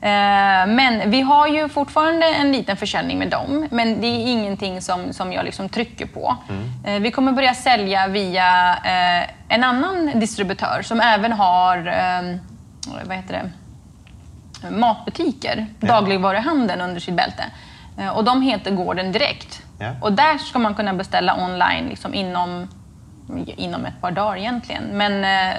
Eh, 0.00 0.66
Men 0.66 1.10
vi 1.10 1.20
har 1.20 1.46
ju 1.48 1.68
fortfarande 1.68 2.26
en 2.26 2.52
liten 2.52 2.76
försäljning 2.76 3.18
med 3.18 3.30
dem, 3.30 3.68
men 3.70 4.00
det 4.00 4.06
är 4.06 4.26
ingenting 4.32 4.80
som, 4.80 5.12
som 5.12 5.32
jag 5.32 5.44
liksom 5.44 5.68
trycker 5.68 6.06
på. 6.06 6.36
Eh, 6.84 7.00
Vi 7.00 7.10
kommer 7.10 7.32
börja 7.32 7.54
sälja 7.54 8.06
via 8.06 8.70
eh, 8.84 9.30
en 9.48 9.64
annan 9.64 10.10
distributör 10.20 10.82
som 10.82 11.00
även 11.00 11.32
har 11.32 11.76
vad 13.04 13.16
heter 13.16 13.32
det? 13.32 13.50
matbutiker, 14.70 15.66
dagligvaruhandeln 15.80 16.80
under 16.80 17.00
sitt 17.00 17.14
bälte. 17.14 17.44
Och 18.14 18.24
de 18.24 18.42
heter 18.42 18.70
Gården 18.70 19.12
Direkt. 19.12 19.62
Ja. 19.78 19.90
Och 20.00 20.12
där 20.12 20.38
ska 20.38 20.58
man 20.58 20.74
kunna 20.74 20.94
beställa 20.94 21.36
online 21.44 21.88
liksom 21.88 22.14
inom, 22.14 22.68
inom 23.46 23.84
ett 23.86 24.00
par 24.00 24.10
dagar 24.10 24.36
egentligen. 24.36 24.84
Men 24.92 25.24
eh, 25.24 25.56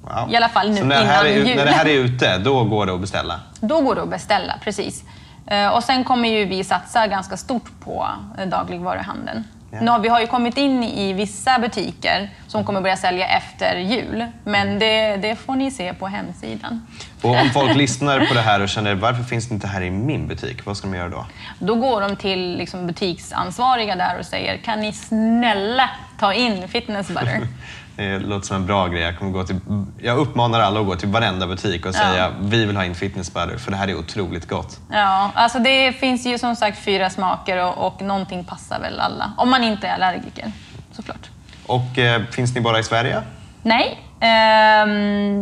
Wow. 0.00 0.30
i 0.32 0.36
alla 0.36 0.48
fall 0.48 0.70
nu 0.70 0.76
Så 0.76 0.84
när, 0.84 0.96
innan 1.00 1.06
här 1.06 1.24
är, 1.24 1.28
jul. 1.46 1.56
när 1.56 1.64
det 1.64 1.70
här 1.70 1.86
är 1.86 1.94
ute, 2.04 2.38
då 2.38 2.64
går 2.64 2.86
det 2.86 2.94
att 2.94 3.00
beställa? 3.00 3.40
Då 3.60 3.80
går 3.80 3.94
det 3.94 4.02
att 4.02 4.08
beställa, 4.08 4.54
precis. 4.64 5.04
Eh, 5.46 5.68
Och 5.68 5.84
sen 5.84 6.04
kommer 6.04 6.28
ju 6.28 6.44
vi 6.44 6.64
satsa 6.64 7.06
ganska 7.06 7.36
stort 7.36 7.70
på 7.80 8.06
eh, 8.38 8.46
dagligvaruhandeln. 8.46 9.44
Ja. 9.70 9.78
Nu 9.80 9.90
har, 9.90 9.98
vi 9.98 10.08
har 10.08 10.20
ju 10.20 10.26
kommit 10.26 10.56
in 10.58 10.82
i 10.84 11.12
vissa 11.12 11.58
butiker 11.58 12.30
som 12.46 12.64
kommer 12.64 12.80
börja 12.80 12.96
sälja 12.96 13.26
efter 13.28 13.76
jul. 13.76 14.26
Men 14.44 14.78
det, 14.78 15.16
det 15.16 15.36
får 15.36 15.54
ni 15.56 15.70
se 15.70 15.94
på 15.94 16.06
hemsidan. 16.06 16.86
Och 17.22 17.30
om 17.30 17.50
folk 17.50 17.76
lyssnar 17.76 18.26
på 18.26 18.34
det 18.34 18.40
här 18.40 18.60
och 18.60 18.68
känner 18.68 18.94
varför 18.94 19.22
finns 19.22 19.48
det 19.48 19.54
inte 19.54 19.66
här 19.66 19.80
i 19.82 19.90
min 19.90 20.28
butik? 20.28 20.66
Vad 20.66 20.76
ska 20.76 20.88
de 20.88 20.96
göra 20.96 21.08
då? 21.08 21.26
Då 21.58 21.74
går 21.74 22.00
de 22.00 22.16
till 22.16 22.56
liksom 22.56 22.86
butiksansvariga 22.86 23.96
där 23.96 24.18
och 24.18 24.26
säger 24.26 24.56
kan 24.56 24.80
ni 24.80 24.92
snälla 24.92 25.90
ta 26.20 26.34
in 26.34 26.68
fitness 26.68 27.08
butter? 27.08 27.48
Det 27.96 28.18
låter 28.18 28.46
som 28.46 28.56
en 28.56 28.66
bra 28.66 28.88
grej. 28.88 29.02
Jag, 29.02 29.18
kommer 29.18 29.32
gå 29.32 29.44
till, 29.44 29.60
jag 30.02 30.18
uppmanar 30.18 30.60
alla 30.60 30.80
att 30.80 30.86
gå 30.86 30.96
till 30.96 31.08
varenda 31.08 31.46
butik 31.46 31.86
och 31.86 31.94
säga 31.94 32.32
vi 32.40 32.64
vill 32.64 32.76
ha 32.76 32.84
in 32.84 32.94
fitness 32.94 33.34
butter 33.34 33.58
för 33.58 33.70
det 33.70 33.76
här 33.76 33.88
är 33.88 33.94
otroligt 33.98 34.48
gott. 34.48 34.80
Ja, 34.92 35.30
alltså 35.34 35.58
det 35.58 35.92
finns 35.92 36.26
ju 36.26 36.38
som 36.38 36.56
sagt 36.56 36.78
fyra 36.84 37.10
smaker 37.10 37.64
och, 37.64 37.86
och 37.86 38.02
någonting 38.02 38.44
passar 38.44 38.80
väl 38.80 39.00
alla. 39.00 39.32
Om 39.36 39.50
man 39.50 39.64
inte 39.64 39.88
är 39.88 39.94
allergiker, 39.94 40.52
såklart. 40.92 41.30
Och 41.66 41.98
eh, 41.98 42.22
finns 42.30 42.54
ni 42.54 42.60
bara 42.60 42.78
i 42.78 42.84
Sverige? 42.84 43.22
Nej, 43.62 44.05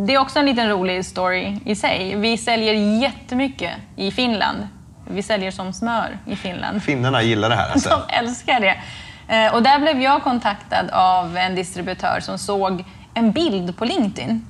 det 0.07 0.13
är 0.13 0.17
också 0.17 0.39
en 0.39 0.45
liten 0.45 0.69
rolig 0.69 1.05
story 1.05 1.59
i 1.65 1.75
sig. 1.75 2.15
Vi 2.15 2.37
säljer 2.37 2.73
jättemycket 3.01 3.71
i 3.95 4.11
Finland. 4.11 4.67
Vi 5.09 5.23
säljer 5.23 5.51
som 5.51 5.73
smör 5.73 6.17
i 6.25 6.35
Finland. 6.35 6.83
Finnarna 6.83 7.21
gillar 7.23 7.49
det 7.49 7.55
här 7.55 7.71
alltså. 7.71 7.89
De 8.09 8.15
älskar 8.15 8.59
det. 8.59 8.75
Eh, 9.35 9.53
Och 9.53 9.63
där 9.63 9.79
blev 9.79 10.01
jag 10.01 10.23
kontaktad 10.23 10.89
av 10.91 11.37
en 11.37 11.55
distributör 11.55 12.19
som 12.19 12.37
såg 12.37 12.83
en 13.13 13.31
bild 13.31 13.77
på 13.77 13.85
LinkedIn. 13.85 14.45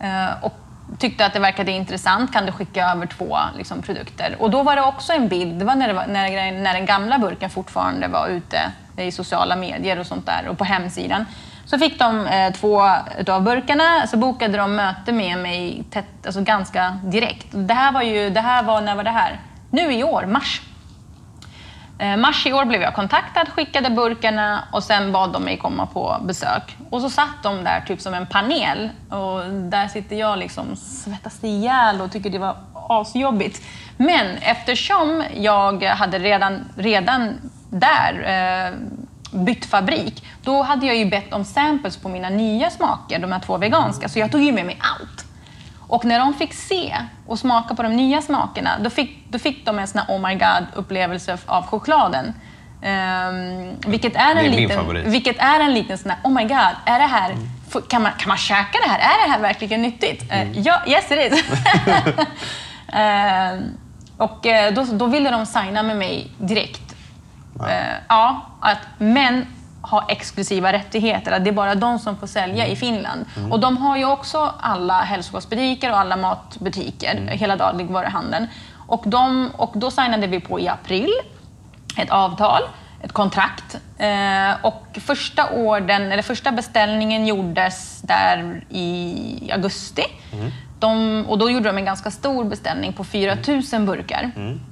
Eh, 0.00 0.26
Och 0.44 0.52
tyckte 0.98 1.26
att 1.26 1.32
det 1.32 1.38
verkade 1.40 1.70
intressant. 1.72 2.32
Kan 2.32 2.46
du 2.46 2.52
skicka 2.52 2.86
över 2.90 3.06
två 3.06 3.38
liksom, 3.56 3.82
produkter? 3.82 4.36
Och 4.38 4.50
då 4.50 4.62
var 4.62 4.76
det 4.76 4.82
också 4.82 5.12
en 5.12 5.28
bild. 5.28 5.58
Det 5.58 5.64
var 5.64 5.74
när, 5.74 5.88
det 5.88 5.94
var, 5.94 6.06
när, 6.06 6.52
när 6.52 6.74
den 6.74 6.86
gamla 6.86 7.18
burken 7.18 7.50
fortfarande 7.50 8.08
var 8.08 8.28
ute 8.28 8.58
i 8.96 9.12
sociala 9.12 9.56
medier 9.56 9.98
och 9.98 10.06
sånt 10.06 10.26
där 10.26 10.48
och 10.48 10.58
på 10.58 10.64
hemsidan. 10.64 11.26
Så 11.72 11.78
fick 11.78 11.98
de 11.98 12.26
eh, 12.26 12.52
två 12.52 12.80
av 13.28 13.42
burkarna, 13.42 14.06
så 14.06 14.16
bokade 14.16 14.58
de 14.58 14.76
möte 14.76 15.12
med 15.12 15.38
mig 15.38 15.84
tätt, 15.90 16.26
alltså 16.26 16.42
ganska 16.42 16.98
direkt. 17.04 17.46
Det 17.50 17.74
här 17.74 17.92
var 17.92 18.02
ju, 18.02 18.30
det 18.30 18.40
här 18.40 18.62
var, 18.62 18.80
när 18.80 18.96
var 18.96 19.04
det 19.04 19.10
här? 19.10 19.40
Nu 19.70 19.92
i 19.92 20.04
år, 20.04 20.26
mars. 20.26 20.60
Eh, 21.98 22.16
mars 22.16 22.46
i 22.46 22.52
år 22.52 22.64
blev 22.64 22.82
jag 22.82 22.94
kontaktad, 22.94 23.48
skickade 23.48 23.90
burkarna 23.90 24.64
och 24.72 24.82
sen 24.82 25.12
bad 25.12 25.32
de 25.32 25.42
mig 25.42 25.58
komma 25.58 25.86
på 25.86 26.16
besök. 26.24 26.76
Och 26.90 27.00
så 27.00 27.10
satt 27.10 27.42
de 27.42 27.64
där 27.64 27.80
typ 27.86 28.00
som 28.00 28.14
en 28.14 28.26
panel 28.26 28.90
och 29.10 29.50
där 29.50 29.88
sitter 29.88 30.16
jag 30.16 30.38
liksom 30.38 30.76
svettas 30.76 31.44
ihjäl 31.44 32.00
och 32.00 32.12
tycker 32.12 32.30
det 32.30 32.38
var 32.38 32.56
asjobbigt. 32.88 33.62
Men 33.96 34.36
eftersom 34.36 35.24
jag 35.34 35.82
hade 35.82 36.18
redan, 36.18 36.68
redan 36.76 37.50
där 37.70 38.24
eh, 38.26 38.72
bytt 39.32 39.64
fabrik, 39.64 40.24
då 40.42 40.62
hade 40.62 40.86
jag 40.86 40.96
ju 40.96 41.04
bett 41.04 41.32
om 41.32 41.44
samples 41.44 41.96
på 41.96 42.08
mina 42.08 42.28
nya 42.28 42.70
smaker, 42.70 43.18
de 43.18 43.32
här 43.32 43.40
två 43.40 43.56
veganska, 43.56 44.08
så 44.08 44.18
jag 44.18 44.32
tog 44.32 44.42
ju 44.42 44.52
med 44.52 44.66
mig 44.66 44.78
allt. 44.80 45.24
Och 45.92 46.04
när 46.04 46.18
de 46.18 46.34
fick 46.34 46.54
se 46.54 46.96
och 47.26 47.38
smaka 47.38 47.74
på 47.74 47.82
de 47.82 47.96
nya 47.96 48.22
smakerna, 48.22 48.78
då 48.80 48.90
fick, 48.90 49.26
då 49.28 49.38
fick 49.38 49.66
de 49.66 49.78
en 49.78 49.88
sån 49.88 50.00
här 50.00 50.16
oh 50.16 50.28
my 50.28 50.34
god-upplevelse 50.34 51.38
av 51.46 51.66
chokladen. 51.66 52.26
Um, 52.26 53.76
vilket, 53.86 54.16
är 54.16 54.36
en 54.36 54.50
liten, 54.50 55.10
vilket 55.10 55.38
är 55.38 55.60
en 55.60 55.74
liten 55.74 55.98
sån 55.98 56.10
här, 56.10 56.20
oh 56.24 56.32
my 56.32 56.42
god, 56.42 56.74
är 56.84 56.98
det 56.98 57.06
här, 57.06 57.36
kan, 57.88 58.02
man, 58.02 58.12
kan 58.18 58.28
man 58.28 58.36
käka 58.36 58.78
det 58.84 58.90
här? 58.90 58.98
Är 58.98 59.26
det 59.26 59.32
här 59.32 59.40
verkligen 59.40 59.82
nyttigt? 59.82 60.32
Eh, 60.32 60.58
ja, 60.58 60.82
yes 60.86 61.10
it 61.10 61.32
is. 61.32 61.44
Ehm, 62.94 63.62
och 64.16 64.46
eh, 64.46 64.72
då, 64.74 64.84
då 64.84 65.06
ville 65.06 65.30
de 65.30 65.46
signa 65.46 65.82
med 65.82 65.96
mig 65.96 66.30
direkt. 66.38 66.91
Eh, 67.60 67.94
ja, 68.08 68.46
att 68.60 68.78
män 68.98 69.46
har 69.80 70.04
exklusiva 70.08 70.72
rättigheter. 70.72 71.32
Att 71.32 71.44
det 71.44 71.50
är 71.50 71.54
bara 71.54 71.74
de 71.74 71.98
som 71.98 72.16
får 72.16 72.26
sälja 72.26 72.66
i 72.66 72.76
Finland. 72.76 73.24
Och 73.50 73.60
de 73.60 73.76
har 73.76 73.96
ju 73.96 74.04
också 74.04 74.54
alla 74.60 75.00
hälsokostbutiker 75.00 75.90
och 75.90 75.98
alla 75.98 76.16
matbutiker, 76.16 77.28
hela 77.30 77.56
dagligvaruhandeln. 77.56 78.46
Och, 78.86 79.02
de, 79.06 79.50
och 79.56 79.72
då 79.74 79.90
signade 79.90 80.26
vi 80.26 80.40
på 80.40 80.60
i 80.60 80.68
april 80.68 81.10
ett 81.96 82.10
avtal, 82.10 82.62
ett 83.02 83.12
kontrakt. 83.12 83.78
Eh, 83.98 84.66
och 84.66 84.98
första 85.00 85.50
orden, 85.50 86.12
eller 86.12 86.22
första 86.22 86.52
beställningen 86.52 87.26
gjordes 87.26 88.02
där 88.02 88.64
i 88.68 89.50
augusti. 89.52 90.04
De, 90.82 91.24
och 91.28 91.38
då 91.38 91.50
gjorde 91.50 91.68
de 91.68 91.76
en 91.78 91.84
ganska 91.84 92.10
stor 92.10 92.44
beställning 92.44 92.92
på 92.92 93.04
4 93.04 93.36
000 93.72 93.82
burkar. 93.86 94.30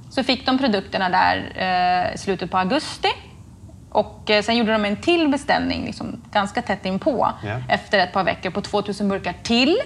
Så 0.09 0.23
fick 0.23 0.45
de 0.45 0.57
produkterna 0.57 1.09
där 1.09 1.51
eh, 1.55 2.13
i 2.15 2.17
slutet 2.17 2.51
på 2.51 2.57
augusti. 2.57 3.07
Och 3.89 4.29
eh, 4.29 4.41
sen 4.43 4.57
gjorde 4.57 4.71
de 4.71 4.85
en 4.85 4.95
till 4.97 5.27
beställning 5.27 5.85
liksom, 5.85 6.21
ganska 6.31 6.61
tätt 6.61 6.85
inpå 6.85 7.27
Ja. 7.43 7.55
efter 7.69 7.99
ett 7.99 8.13
par 8.13 8.23
veckor 8.23 8.49
på 8.49 8.61
2000 8.61 9.09
burkar 9.09 9.33
till. 9.43 9.77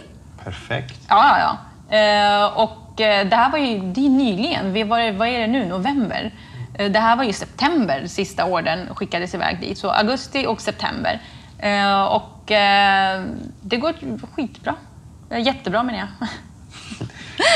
Perfekt. 0.44 1.02
Ja, 1.10 1.38
ja. 1.40 1.58
Eh, 1.98 2.46
och 2.58 3.02
eh, 3.02 3.28
det 3.28 3.36
här 3.36 3.52
var 3.52 3.58
ju 3.60 3.80
det 3.80 4.10
nyligen. 4.10 4.74
Vi 4.74 4.84
var, 4.84 5.12
vad 5.12 5.28
är 5.28 5.40
det 5.40 5.48
nu? 5.48 5.66
November? 5.66 6.32
Eh, 6.80 6.92
det 6.92 7.00
här 7.00 7.16
var 7.16 7.24
ju 7.24 7.34
september, 7.34 8.08
sista 8.08 8.46
ordern 8.46 8.96
skickades 8.96 9.34
iväg 9.36 9.60
dit. 9.62 9.78
Så 9.78 9.90
augusti 9.92 10.46
och 10.48 10.62
september. 10.62 11.22
Eh, 11.60 12.04
och 12.04 12.52
eh, 12.52 13.24
det 13.62 13.78
går 13.78 13.94
skitbra. 14.36 14.76
Eh, 15.36 15.42
Jättebra 15.46 15.84
menar 15.84 16.00
jag. 16.20 16.28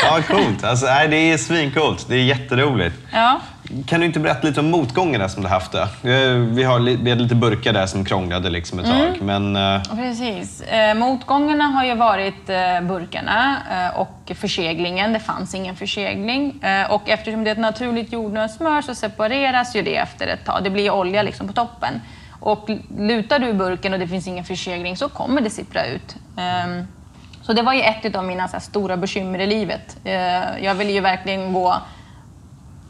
Ja, 0.04 0.22
coolt. 0.28 0.64
Alltså, 0.64 0.86
det 0.86 1.16
är 1.32 1.38
svincoolt. 1.38 2.06
Det 2.10 2.16
är 2.16 2.24
jätteroligt. 2.24 2.96
ja. 3.14 3.40
Kan 3.88 4.00
du 4.00 4.06
inte 4.06 4.20
berätta 4.20 4.48
lite 4.48 4.60
om 4.60 4.72
motgångarna 4.72 5.30
som 5.30 5.44
du 5.44 5.50
haft? 5.50 5.72
Då? 5.72 5.80
Eh, 6.10 6.30
Vi, 6.34 6.64
har, 6.64 6.80
vi 6.80 7.10
hade 7.10 7.24
lite 7.24 7.36
burkar 7.36 7.74
där 7.74 7.86
som 7.86 8.06
krånglade 8.06 8.50
liksom 8.50 8.80
ett 8.80 8.86
Mm. 8.86 8.98
tag. 9.14 9.22
Men 9.22 9.56
eh, 9.56 9.82
Precis. 9.96 10.62
Eh, 10.62 10.96
motgångarna 10.96 11.64
har 11.64 11.86
ju 11.86 11.96
varit 11.96 12.46
burkarna 12.82 13.58
och 13.96 14.32
förseglingen. 14.36 15.14
Det 15.14 15.20
fanns 15.20 15.56
ingen 15.56 15.76
försegling. 15.76 16.62
Och 16.90 17.10
eftersom 17.10 17.44
det 17.44 17.50
är 17.50 17.52
ett 17.52 17.58
naturligt 17.60 18.14
jordnötssmör 18.14 18.82
så 18.82 18.96
separeras 18.96 19.76
ju 19.76 19.82
det 19.82 19.96
efter 19.98 20.28
ett 20.28 20.46
tag. 20.46 20.64
Det 20.64 20.70
blir 20.70 20.92
olja 20.92 21.24
liksom 21.24 21.48
på 21.48 21.54
toppen. 21.54 22.02
Och 22.40 22.70
lutar 23.00 23.40
du 23.40 23.54
burken 23.54 23.94
och 23.94 24.00
det 24.00 24.08
finns 24.08 24.28
ingen 24.28 24.46
försegling 24.46 24.98
så 24.98 25.10
kommer 25.10 25.42
det 25.42 25.50
sippra 25.50 25.86
ut. 25.86 26.16
Så 27.42 27.54
det 27.54 27.62
var 27.62 27.74
ju 27.74 27.82
ett 27.82 28.16
av 28.16 28.24
mina 28.26 28.48
så 28.48 28.54
här, 28.54 28.60
stora 28.60 28.98
bekymmer 28.98 29.40
i 29.40 29.48
livet. 29.48 29.98
Eh, 30.04 30.14
jag 30.64 30.76
ville 30.76 30.92
ju 30.92 31.00
verkligen 31.00 31.54
gå 31.54 31.76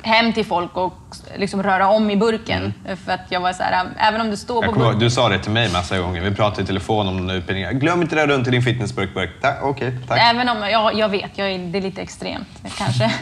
hem 0.02 0.34
till 0.34 0.46
folk 0.46 0.78
och 0.78 0.94
liksom 1.38 1.64
röra 1.64 1.88
om 1.90 2.10
i 2.10 2.16
burken. 2.18 2.74
För 3.06 3.12
att 3.12 3.22
jag 3.30 3.40
var 3.40 3.54
så 3.54 3.64
här, 3.64 3.86
även 3.98 4.22
om 4.22 4.30
det 4.30 4.38
står 4.38 4.62
på 4.64 4.72
burken. 4.72 5.00
du 5.00 5.10
sa 5.10 5.30
det 5.30 5.40
till 5.40 5.52
mig 5.52 5.72
massa 5.72 6.00
gånger. 6.00 6.22
Vi 6.22 6.36
pratade 6.36 6.62
i 6.62 6.66
telefon 6.66 7.08
om 7.08 7.28
den 7.28 7.30
utbildningen. 7.38 7.80
Glöm 7.80 8.02
inte 8.02 8.16
det 8.16 8.28
runt 8.28 8.48
i 8.48 8.52
din 8.52 8.62
fitnessburk. 8.62 9.14
burk. 9.14 9.30
Ta- 9.42 9.56
Okej, 9.62 9.98
tack. 10.08 10.20
Även 10.22 10.50
om, 10.50 10.58
ja, 10.70 10.92
jag 10.92 11.10
vet, 11.10 11.38
jag 11.38 11.52
är, 11.52 11.58
det 11.60 11.78
är 11.78 11.82
lite 11.82 12.02
extremt 12.02 12.48
kanske. 12.78 13.12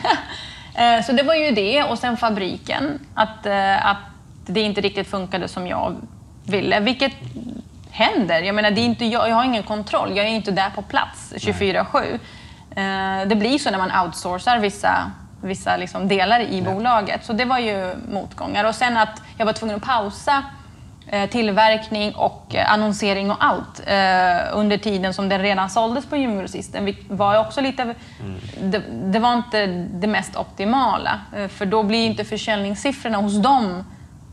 Eh, 0.79 1.03
Så 1.05 1.11
det 1.11 1.23
var 1.23 1.35
ju 1.35 1.51
det 1.51 1.83
och 1.83 1.97
sen 1.99 2.17
fabriken. 2.17 2.99
Att, 3.13 3.45
eh, 3.45 3.85
att 3.87 3.97
det 4.45 4.61
inte 4.61 4.81
riktigt 4.81 5.07
funkade 5.07 5.47
som 5.47 5.67
jag 5.67 5.95
ville. 6.45 6.79
Vilket 6.79 7.11
händer. 7.97 8.41
Jag 8.41 8.55
menar, 8.55 8.71
det 8.71 8.81
är 8.81 8.86
inte, 8.86 9.05
jag, 9.05 9.29
jag 9.29 9.36
har 9.36 9.43
ingen 9.43 9.63
kontroll. 9.63 10.17
Jag 10.17 10.25
är 10.25 10.29
inte 10.29 10.51
där 10.51 10.69
på 10.69 10.81
plats 10.81 11.33
24-7. 11.38 12.19
Eh, 12.75 13.27
Det 13.27 13.36
blir 13.36 13.57
så 13.57 13.71
när 13.71 13.77
man 13.77 14.05
outsourcar 14.05 14.60
vissa, 14.60 15.12
vissa 15.41 15.77
liksom 15.77 16.07
delar 16.07 16.39
i 16.39 16.62
bolaget. 16.62 17.25
Så 17.25 17.33
det 17.33 17.45
var 17.45 17.60
ju 17.60 17.95
motgångar. 18.12 18.63
Och 18.65 18.75
sen 18.75 18.97
att 18.97 19.21
jag 19.38 19.45
var 19.45 19.53
tvungen 19.53 19.75
att 19.75 19.81
pausa 19.83 20.43
eh, 21.07 21.29
tillverkning 21.29 22.15
och 22.15 22.55
eh, 22.55 22.73
annonsering 22.73 23.31
och 23.31 23.38
allt 23.39 23.81
under 24.53 24.77
tiden 24.77 25.13
som 25.13 25.29
den 25.29 25.41
redan 25.41 25.69
såldes 25.69 26.05
på 26.05 26.17
Gymgrossisten. 26.17 26.95
Var 27.10 27.39
också 27.39 27.62
lite, 27.62 27.95
det, 28.62 28.81
det 28.89 29.19
var 29.19 29.33
inte 29.33 29.65
det 29.93 30.07
mest 30.07 30.36
optimala 30.36 31.19
för 31.49 31.65
då 31.65 31.83
blir 31.83 32.05
inte 32.05 32.25
försäljningssiffrorna 32.25 33.17
hos 33.17 33.38
dem 33.38 33.83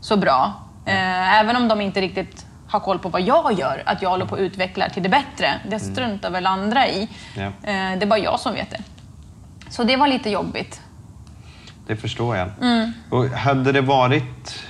så 0.01 0.17
bra. 0.17 0.53
Eh, 0.85 1.39
även 1.39 1.55
om 1.55 1.67
de 1.67 1.81
inte 1.81 2.01
riktigt 2.01 2.44
har 2.75 2.85
koll 2.85 2.99
på 2.99 3.09
vad 3.09 3.21
jag 3.21 3.53
gör, 3.59 3.83
att 3.85 4.01
jag 4.01 4.09
håller 4.09 4.25
på 4.25 4.35
att 4.35 4.41
utveckla 4.41 4.89
till 4.89 5.03
det 5.03 5.09
bättre. 5.09 5.53
Det 5.69 5.79
struntar 5.79 6.29
väl 6.31 6.45
andra 6.45 6.87
i. 6.87 7.09
Ja. 7.35 7.41
Eh, 7.43 7.51
det 7.63 7.71
är 8.01 8.05
bara 8.05 8.19
jag 8.19 8.39
som 8.39 8.53
vet 8.53 8.71
det. 8.71 8.81
Så 9.69 9.83
det 9.83 9.95
var 9.97 10.07
lite 10.07 10.29
jobbigt. 10.29 10.81
Det 11.87 11.95
förstår 11.95 12.37
jag. 12.37 12.49
Mm. 12.61 12.91
Och 13.09 13.25
hade 13.25 13.71
det 13.71 13.81
varit... 13.81 14.63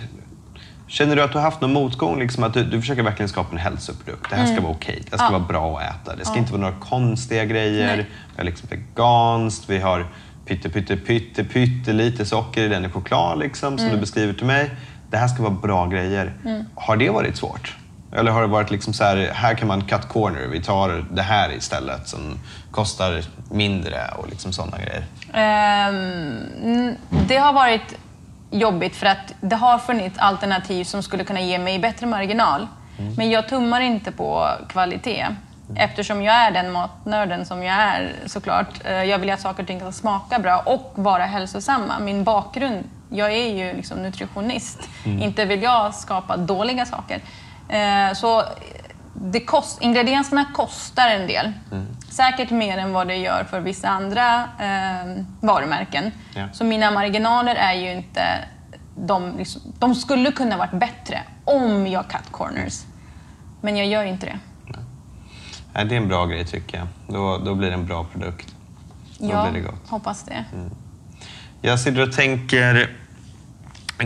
Känner 0.87 1.15
du 1.15 1.21
att 1.23 1.31
du 1.31 1.37
har 1.37 1.43
haft 1.45 1.61
någon 1.61 1.73
motgång? 1.73 2.19
Liksom 2.19 2.43
att 2.43 2.53
du, 2.53 2.63
du 2.63 2.81
försöker 2.81 3.03
verkligen 3.03 3.29
skapa 3.29 3.51
en 3.51 3.57
hälsoprodukt. 3.57 4.29
Det 4.29 4.35
här 4.35 4.45
ska 4.53 4.61
vara 4.61 4.71
okej. 4.73 5.01
Det 5.11 5.17
ska 5.17 5.25
Mm. 5.27 5.33
Ja. 5.33 5.39
vara 5.39 5.47
bra 5.47 5.79
att 5.79 5.83
äta. 6.07 6.15
Det 6.15 6.25
ska 6.25 6.37
inte 6.37 6.51
vara 6.51 6.61
några 6.61 6.75
konstiga 6.79 7.45
grejer. 7.45 7.87
Nej. 7.97 8.05
Vi 8.31 8.37
har 8.37 8.43
liksom 8.43 8.69
veganskt. 8.71 9.69
Vi 9.69 9.79
har 9.79 10.05
pytte, 10.45 10.69
pytte, 10.69 10.97
pytte, 10.97 11.43
pytte 11.43 11.93
lite 11.93 12.25
socker 12.25 12.63
i 12.63 12.67
den 12.67 12.85
i 12.85 12.89
choklad 12.89 13.39
liksom, 13.39 13.67
Mm. 13.67 13.79
som 13.79 13.89
du 13.89 13.97
beskriver 13.97 14.33
till 14.33 14.45
mig. 14.45 14.69
Det 15.11 15.17
här 15.17 15.27
ska 15.27 15.43
vara 15.43 15.53
bra 15.53 15.85
grejer. 15.87 16.33
Har 16.75 16.97
det 16.97 17.09
varit 17.09 17.37
svårt? 17.37 17.75
Eller 18.15 18.31
har 18.31 18.41
det 18.41 18.47
varit 18.47 18.71
liksom 18.71 18.93
så 18.93 19.03
här, 19.03 19.31
här 19.33 19.55
kan 19.55 19.67
man 19.67 19.81
cut 19.87 20.07
corner. 20.09 20.47
Vi 20.47 20.61
tar 20.61 21.05
det 21.11 21.21
här 21.21 21.53
istället 21.53 22.07
som 22.07 22.39
kostar 22.71 23.21
mindre 23.51 23.99
och 24.17 24.29
liksom 24.29 24.53
sådana 24.53 24.77
grejer. 24.77 25.03
Ehm, 25.33 26.95
det 27.27 27.37
har 27.37 27.53
varit 27.53 27.95
jobbigt 28.51 28.95
för 28.95 29.05
att 29.05 29.33
det 29.41 29.55
har 29.55 29.77
funnits 29.77 30.17
alternativ 30.19 30.83
som 30.83 31.03
skulle 31.03 31.23
kunna 31.23 31.41
ge 31.41 31.59
mig 31.59 31.79
bättre 31.79 32.05
marginal. 32.07 32.67
Men 33.17 33.29
jag 33.29 33.47
tummar 33.49 33.81
inte 33.81 34.11
på 34.11 34.47
kvalitet. 34.69 35.25
Eftersom 35.75 36.23
jag 36.23 36.35
är 36.35 36.51
den 36.51 36.71
matnörden 36.71 37.45
som 37.45 37.63
jag 37.63 37.75
är 37.75 38.13
såklart. 38.25 38.67
Eh, 38.85 39.03
Jag 39.03 39.19
vill 39.19 39.29
att 39.31 39.41
saker 39.41 39.63
och 39.63 39.67
ting 39.67 39.79
ska 39.79 39.91
smaka 39.91 40.39
bra 40.39 40.59
och 40.65 40.91
vara 40.95 41.23
hälsosamma. 41.25 41.99
Min 41.99 42.23
bakgrund, 42.23 42.83
jag 43.09 43.31
är 43.33 43.49
ju 43.55 43.73
liksom 43.73 43.97
nutritionist. 44.03 44.79
Inte 45.05 45.45
vill 45.45 45.63
jag 45.63 45.93
skapa 45.95 46.37
dåliga 46.37 46.85
saker. 46.85 47.19
Eh, 47.69 48.13
Så 48.15 48.43
det 49.13 49.39
kost, 49.39 49.81
ingredienserna 49.81 50.45
kostar 50.53 51.09
en 51.09 51.27
del. 51.27 51.53
Säkert 52.09 52.49
mer 52.51 52.77
än 52.77 52.93
vad 52.93 53.07
det 53.07 53.15
gör 53.15 53.43
för 53.49 53.59
vissa 53.59 53.89
andra 53.89 54.43
eh, 54.59 55.23
varumärken. 55.41 56.11
Ja. 56.35 56.47
Så 56.53 56.63
mina 56.63 56.91
marginaler 56.91 57.55
är 57.55 57.73
ju 57.73 57.91
inte... 57.91 58.21
De, 58.97 59.37
liksom, 59.37 59.61
de 59.79 59.95
skulle 59.95 60.31
kunna 60.31 60.57
varit 60.57 60.71
bättre 60.79 61.21
om 61.45 61.87
jag 61.87 62.07
cut 62.09 62.31
corners. 62.31 62.81
Men 63.61 63.77
jag 63.77 63.87
gör 63.87 64.03
inte 64.03 64.25
det. 64.25 64.39
Nej, 65.73 65.85
det 65.85 65.95
är 65.95 65.97
en 66.01 66.07
bra 66.07 66.25
grej 66.25 66.45
tycker 66.45 66.77
jag. 66.77 66.87
Då, 67.07 67.37
då 67.37 67.55
blir 67.55 67.67
det 67.67 67.73
en 67.73 67.85
bra 67.85 68.03
produkt. 68.11 68.55
Då 69.19 69.29
Jag 69.29 69.51
blir 69.51 69.61
det 69.61 69.67
gott. 69.67 69.89
hoppas 69.89 70.23
det. 70.23 70.45
Jag 71.61 71.79
sitter 71.79 72.01
och 72.01 72.11
tänker, 72.13 72.89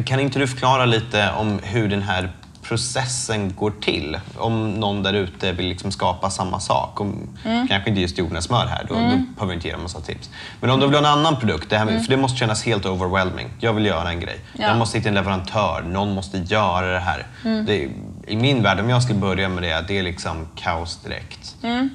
kan 0.05 0.19
inte 0.19 0.39
du 0.39 0.47
förklara 0.47 0.85
lite 0.85 1.31
om 1.31 1.59
hur 1.63 1.87
den 1.89 2.01
här 2.01 2.31
processen 2.69 3.53
går 3.55 3.73
till? 3.81 4.19
Om 4.37 4.71
någon 4.71 5.03
där 5.03 5.13
ute 5.13 5.51
vill 5.51 5.67
liksom 5.67 5.91
skapa 5.91 6.29
samma 6.29 6.59
sak. 6.59 7.01
Om, 7.01 7.29
Mm. 7.45 7.67
Kanske 7.67 7.89
inte 7.89 8.01
just 8.01 8.17
jordnötssmör 8.17 8.65
här, 8.65 8.85
då, 8.87 8.93
då 8.93 8.99
behöver 8.99 9.45
vi 9.47 9.53
inte 9.53 9.67
ge 9.67 9.73
dem 9.73 9.81
massa 9.81 10.01
tips. 10.01 10.29
Men 10.61 10.69
om 10.69 10.79
du 10.79 10.85
vill 10.85 10.95
ha 10.95 10.99
en 10.99 11.19
annan 11.19 11.35
produkt, 11.39 11.69
det 11.69 11.77
här 11.77 11.85
med, 11.85 12.05
för 12.05 12.11
det 12.11 12.17
måste 12.17 12.37
kännas 12.37 12.65
helt 12.65 12.85
overwhelming. 12.85 13.47
Jag 13.59 13.73
vill 13.73 13.85
göra 13.85 14.09
en 14.09 14.19
grej. 14.19 14.35
Mm. 14.35 14.45
Ja. 14.53 14.67
Jag 14.67 14.77
måste 14.77 14.97
hitta 14.97 15.09
en 15.09 15.15
leverantör, 15.15 15.81
någon 15.81 16.13
måste 16.13 16.37
göra 16.37 16.93
det 16.93 16.99
här. 16.99 17.27
Mm. 17.45 17.65
Det, 17.65 17.89
I 18.27 18.35
min 18.35 18.63
värld, 18.63 18.79
om 18.79 18.89
jag 18.89 19.03
skulle 19.03 19.19
börja 19.19 19.49
med 19.49 19.63
det, 19.63 19.85
det 19.87 19.97
är 19.99 20.03
liksom 20.03 20.47
kaos 20.55 20.97
direkt. 21.03 21.55
Mm. 21.63 21.89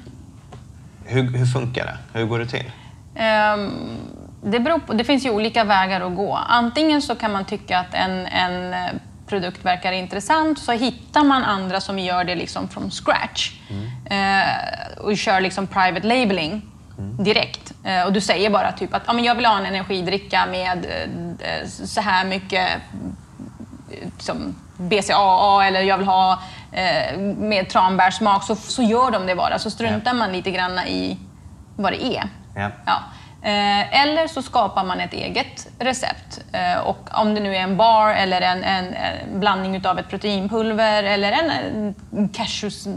Hur, 1.05 1.37
hur 1.37 1.45
funkar 1.45 1.85
det? 1.85 2.19
Hur 2.19 2.25
går 2.25 2.39
det 2.39 2.47
till? 2.47 2.71
Ehm, 3.15 3.71
det, 4.43 4.59
på, 4.59 4.93
det 4.93 5.03
finns 5.03 5.25
ju 5.25 5.29
olika 5.29 5.63
vägar 5.63 6.01
att 6.01 6.15
gå. 6.15 6.39
Antingen 6.47 7.01
så 7.01 7.15
kan 7.15 7.31
man 7.31 7.45
tycka 7.45 7.79
att 7.79 7.93
en, 7.93 8.25
en 8.27 8.73
produkt 9.27 9.65
verkar 9.65 9.91
intressant 9.91 10.59
så 10.59 10.71
hittar 10.71 11.23
man 11.23 11.43
andra 11.43 11.81
som 11.81 11.99
gör 11.99 12.23
det 12.23 12.35
liksom 12.35 12.67
from 12.69 12.91
scratch 12.91 13.51
eh, 14.09 14.97
och 15.03 15.17
kör 15.17 15.41
liksom 15.41 15.67
private 15.67 16.07
labeling. 16.07 16.61
direkt. 16.97 17.73
Eh, 17.83 18.03
och 18.05 18.13
du 18.13 18.21
säger 18.21 18.49
bara 18.49 18.71
typ 18.71 18.93
att 18.93 19.03
ja, 19.07 19.13
men 19.13 19.23
jag 19.23 19.35
vill 19.35 19.45
ha 19.45 19.57
en 19.57 19.65
energidricka 19.65 20.45
med 20.45 20.85
eh, 21.39 21.67
så 21.67 22.01
här 22.01 22.25
mycket 22.25 22.69
eh, 23.91 24.07
som 24.19 24.55
BCAA 24.77 25.65
eller 25.65 25.81
jag 25.81 25.97
vill 25.97 26.07
ha 26.07 26.39
eh, 26.71 27.19
med 27.19 27.69
tranbärssmak 27.69 28.43
så, 28.43 28.55
så 28.55 28.83
gör 28.83 29.11
de 29.11 29.25
det 29.25 29.35
bara. 29.35 29.59
Så 29.59 29.69
struntar 29.69 30.13
man 30.13 30.31
lite 30.31 30.51
grann 30.51 30.79
i 30.79 31.17
vad 31.75 31.91
det 31.91 32.05
är. 32.05 32.29
Ja. 32.55 32.69
Ja. 32.85 32.99
Eh, 33.45 34.01
eller 34.01 34.27
så 34.27 34.41
skapar 34.41 34.83
man 34.83 34.99
ett 34.99 35.13
eget 35.13 35.67
recept. 35.79 36.43
Eh, 36.51 36.79
och 36.79 37.09
om 37.13 37.35
det 37.35 37.41
nu 37.41 37.55
är 37.55 37.59
en 37.59 37.77
bar 37.77 38.09
eller 38.09 38.41
en, 38.41 38.63
en, 38.63 38.93
en 38.93 39.39
blandning 39.39 39.75
utav 39.75 39.99
ett 39.99 40.09
proteinpulver 40.09 41.03
eller 41.03 41.31
en, 41.31 41.51
en 42.11 42.29
cashews 42.29 42.87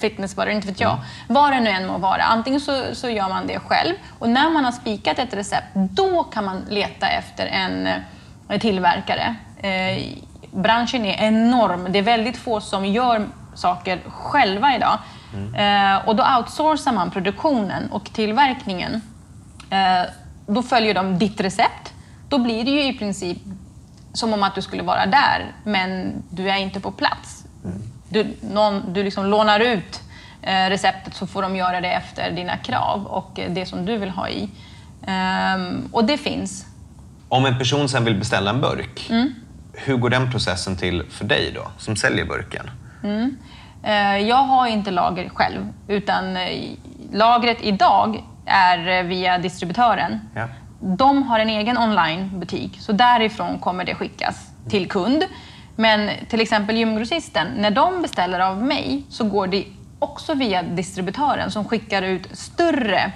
fitnessbutter, 0.00 0.50
inte 0.50 0.66
vet 0.66 0.80
jag. 0.80 0.98
Vad 1.28 1.52
det 1.52 1.60
nu 1.60 1.70
än 1.70 1.86
må 1.86 1.98
vara. 1.98 2.22
Antingen 2.22 2.60
så, 2.60 2.84
så 2.92 3.08
gör 3.08 3.28
man 3.28 3.46
det 3.46 3.58
själv 3.58 3.94
och 4.18 4.28
när 4.28 4.50
man 4.50 4.64
har 4.64 4.72
spikat 4.72 5.18
ett 5.18 5.34
recept 5.34 5.66
då 5.74 6.22
kan 6.24 6.44
man 6.44 6.64
leta 6.68 7.08
efter 7.08 7.46
en 7.46 7.86
eh, 8.48 8.60
tillverkare. 8.60 9.34
Eh, 9.62 10.04
branschen 10.50 11.04
är 11.04 11.26
enorm. 11.26 11.86
Det 11.90 11.98
är 11.98 12.02
väldigt 12.02 12.36
få 12.36 12.60
som 12.60 12.86
gör 12.86 13.26
saker 13.54 13.98
själva 14.06 14.76
idag. 14.76 14.98
Eh, 15.56 16.08
och 16.08 16.16
då 16.16 16.26
outsourcar 16.38 16.92
man 16.92 17.10
produktionen 17.10 17.92
och 17.92 18.12
tillverkningen. 18.12 19.02
Eh, 19.70 20.02
då 20.46 20.62
följer 20.62 20.94
de 20.94 21.18
ditt 21.18 21.40
recept. 21.40 21.92
Då 22.28 22.38
blir 22.38 22.64
det 22.64 22.70
ju 22.70 22.84
i 22.84 22.98
princip 22.98 23.38
som 24.12 24.32
om 24.32 24.42
att 24.42 24.54
du 24.54 24.62
skulle 24.62 24.82
vara 24.82 25.06
där, 25.06 25.52
men 25.64 26.12
du 26.30 26.50
är 26.50 26.56
inte 26.56 26.80
på 26.80 26.90
plats. 26.90 27.44
Du, 28.08 28.34
någon, 28.40 28.92
du 28.92 29.02
liksom 29.02 29.26
lånar 29.26 29.60
ut 29.60 30.00
eh, 30.42 30.68
receptet 30.68 31.14
så 31.14 31.26
får 31.26 31.42
de 31.42 31.56
göra 31.56 31.80
det 31.80 31.88
efter 31.92 32.30
dina 32.30 32.56
krav 32.56 33.06
och 33.06 33.40
det 33.50 33.66
som 33.66 33.84
du 33.86 33.96
vill 33.96 34.10
ha 34.10 34.28
i. 34.28 34.50
Ehm, 35.06 35.88
och 35.92 36.04
det 36.04 36.16
finns. 36.18 36.66
Om 37.28 37.46
en 37.46 37.58
person 37.58 37.88
sen 37.88 38.04
vill 38.04 38.18
beställa 38.18 38.50
en 38.50 38.60
burk, 38.60 39.10
hur 39.72 39.96
går 39.96 40.10
den 40.10 40.30
processen 40.30 40.76
till 40.76 41.02
för 41.10 41.24
dig 41.24 41.52
då, 41.54 41.62
som 41.78 41.96
säljer 41.96 42.24
burken? 42.24 42.70
Eh, 43.82 44.16
Jag 44.18 44.36
har 44.42 44.66
inte 44.66 44.90
lager 44.90 45.28
själv, 45.28 45.68
utan 45.88 46.38
lagret 47.12 47.58
idag 47.60 48.22
är 48.50 48.98
eh, 48.98 49.04
via 49.04 49.38
distributören. 49.38 50.20
Ja. 50.34 50.48
De 50.80 51.22
har 51.22 51.38
en 51.38 51.48
egen 51.48 51.78
onlinebutik, 51.78 52.78
så 52.80 52.92
därifrån 52.92 53.58
kommer 53.58 53.84
det 53.84 53.94
skickas 53.94 54.50
till 54.68 54.88
kund. 54.88 55.24
Men 55.76 56.10
till 56.28 56.40
exempel 56.40 56.76
gymgrossisten, 56.76 57.46
när 57.56 57.70
de 57.70 58.02
beställer 58.02 58.40
av 58.40 58.62
mig 58.62 59.02
så 59.08 59.24
går 59.24 59.46
det 59.46 59.64
också 59.98 60.34
via 60.34 60.62
distributören 60.62 61.50
som 61.50 61.64
skickar 61.64 62.02
ut 62.02 62.28
större 62.32 63.12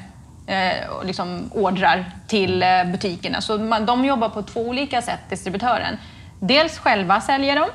eh, 0.47 1.05
liksom 1.05 1.51
ordrar 1.55 2.05
till 2.27 2.63
eh, 2.63 2.85
butikerna. 2.85 3.41
Så 3.41 3.59
man, 3.59 3.87
de 3.87 4.05
jobbar 4.05 4.29
på 4.29 4.43
två 4.43 4.61
olika 4.61 5.03
sätt, 5.03 5.21
distributören. 5.31 5.97
Dels 6.41 6.79
själva 6.79 7.21
säljer 7.21 7.57
de 7.57 7.69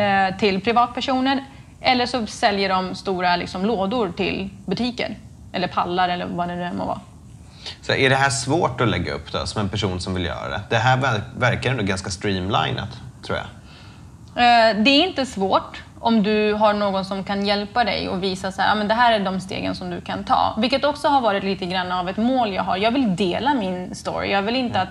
eh, 0.00 0.36
till 0.36 0.60
privatpersoner 0.60 1.44
eller 1.80 2.06
så 2.06 2.26
säljer 2.26 2.68
de 2.68 2.94
stora 2.94 3.36
liksom, 3.36 3.64
lådor 3.64 4.12
till 4.16 4.50
butiker. 4.66 5.16
Eller 5.54 5.68
pallar 5.68 6.08
eller 6.08 6.26
vad 6.26 6.48
det 6.48 6.56
nu 6.56 6.70
må 6.76 6.84
vara. 6.84 7.00
Så 7.82 7.92
är 7.92 8.10
det 8.10 8.16
här 8.16 8.30
svårt 8.30 8.80
att 8.80 8.88
lägga 8.88 9.12
upp 9.12 9.32
då, 9.32 9.46
som 9.46 9.60
en 9.60 9.68
person 9.68 10.00
som 10.00 10.14
vill 10.14 10.24
göra 10.24 10.48
det? 10.48 10.60
Det 10.70 10.76
här 10.76 10.96
ver- 10.96 11.22
verkar 11.38 11.70
ändå 11.70 11.82
ganska 11.82 12.10
streamlinat, 12.10 12.88
tror 13.26 13.38
jag. 13.38 13.46
Eh, 14.36 14.76
Det 14.84 14.90
är 14.90 15.06
inte 15.08 15.26
svårt 15.26 15.82
om 16.00 16.22
du 16.22 16.52
har 16.54 16.72
någon 16.74 17.04
som 17.04 17.24
kan 17.24 17.46
hjälpa 17.46 17.84
dig 17.84 18.08
och 18.08 18.22
visa 18.22 18.52
så 18.52 18.62
här, 18.62 18.68
"Ja, 18.68 18.74
men 18.74 18.88
det 18.88 18.94
här 18.94 19.12
är 19.12 19.20
de 19.24 19.40
stegen 19.40 19.74
som 19.74 19.90
du 19.90 20.00
kan 20.00 20.24
ta. 20.24 20.54
Vilket 20.58 20.84
också 20.84 21.08
har 21.08 21.20
varit 21.20 21.44
lite 21.44 21.66
grann 21.66 21.92
av 21.92 22.08
ett 22.08 22.16
mål 22.16 22.52
jag 22.52 22.62
har. 22.62 22.76
Jag 22.76 22.90
vill 22.90 23.16
dela 23.16 23.54
min 23.54 23.94
story. 23.94 24.30
Jag 24.32 24.42
vill 24.42 24.56
inte, 24.56 24.80
att, 24.80 24.88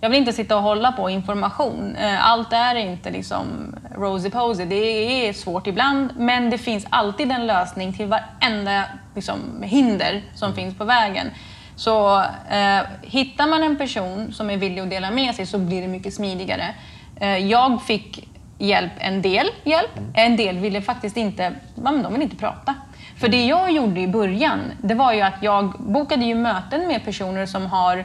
jag 0.00 0.10
vill 0.10 0.18
inte 0.18 0.32
sitta 0.32 0.56
och 0.56 0.62
hålla 0.62 0.92
på 0.92 1.10
information. 1.10 1.96
Eh, 1.96 2.30
Allt 2.30 2.52
är 2.52 2.74
inte 2.74 3.10
liksom 3.10 3.74
rosy 3.96 4.30
posy. 4.30 4.64
Det 4.64 5.28
är 5.28 5.32
svårt 5.32 5.66
ibland, 5.66 6.10
men 6.16 6.50
det 6.50 6.58
finns 6.58 6.86
alltid 6.90 7.32
en 7.32 7.46
lösning 7.46 7.92
till 7.92 8.06
varenda 8.06 8.84
liksom, 9.14 9.62
hinder 9.62 10.22
som 10.34 10.54
finns 10.54 10.78
på 10.78 10.84
vägen. 10.84 11.30
Så 11.76 12.18
eh, 12.50 12.80
hittar 13.02 13.46
man 13.46 13.62
en 13.62 13.76
person 13.76 14.32
som 14.32 14.50
är 14.50 14.56
villig 14.56 14.80
att 14.80 14.90
dela 14.90 15.10
med 15.10 15.34
sig 15.34 15.46
så 15.46 15.58
blir 15.58 15.82
det 15.82 15.88
mycket 15.88 16.14
smidigare. 16.14 16.74
Eh, 17.20 17.36
jag 17.36 17.82
fick 17.82 18.28
hjälp, 18.58 18.92
en 18.98 19.22
del 19.22 19.46
hjälp. 19.64 19.90
En 20.14 20.36
del 20.36 20.58
ville 20.58 20.82
faktiskt 20.82 21.16
inte, 21.16 21.52
men 21.74 22.02
de 22.02 22.12
ville 22.12 22.24
inte 22.24 22.36
prata. 22.36 22.74
För 23.20 23.28
det 23.28 23.46
jag 23.46 23.70
gjorde 23.72 24.00
i 24.00 24.08
början, 24.08 24.60
det 24.82 24.94
var 24.94 25.12
ju 25.12 25.20
att 25.20 25.42
jag 25.42 25.72
bokade 25.78 26.24
ju 26.24 26.34
möten 26.34 26.88
med 26.88 27.04
personer 27.04 27.46
som 27.46 27.66
har 27.66 28.04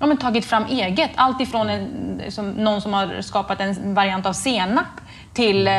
ja, 0.00 0.06
men 0.06 0.16
tagit 0.16 0.44
fram 0.44 0.64
eget. 0.64 1.10
Allt 1.14 1.40
ifrån 1.40 1.70
en, 1.70 2.22
som, 2.28 2.50
någon 2.50 2.80
som 2.80 2.92
har 2.92 3.20
skapat 3.20 3.60
en 3.60 3.94
variant 3.94 4.26
av 4.26 4.32
senap 4.32 5.00
till 5.34 5.68
eh, 5.68 5.74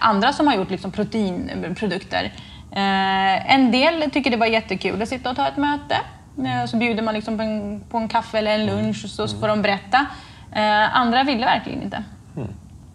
andra 0.00 0.32
som 0.32 0.46
har 0.46 0.54
gjort 0.54 0.70
liksom, 0.70 0.92
proteinprodukter. 0.92 2.32
Eh, 2.72 3.54
en 3.54 3.70
del 3.72 4.10
tycker 4.10 4.30
det 4.30 4.36
var 4.36 4.46
jättekul 4.46 5.02
att 5.02 5.08
sitta 5.08 5.30
och 5.30 5.36
ta 5.36 5.48
ett 5.48 5.56
möte. 5.56 5.96
Eh, 6.38 6.66
så 6.66 6.76
bjuder 6.76 7.02
man 7.02 7.14
liksom 7.14 7.36
på, 7.36 7.42
en, 7.42 7.80
på 7.90 7.98
en 7.98 8.08
kaffe 8.08 8.38
eller 8.38 8.54
en 8.54 8.66
lunch 8.66 9.04
och 9.04 9.10
så, 9.10 9.28
så 9.28 9.38
får 9.38 9.48
de 9.48 9.62
berätta. 9.62 10.06
Eh, 10.52 10.96
andra 10.96 11.24
ville 11.24 11.44
verkligen 11.44 11.82
inte. 11.82 12.04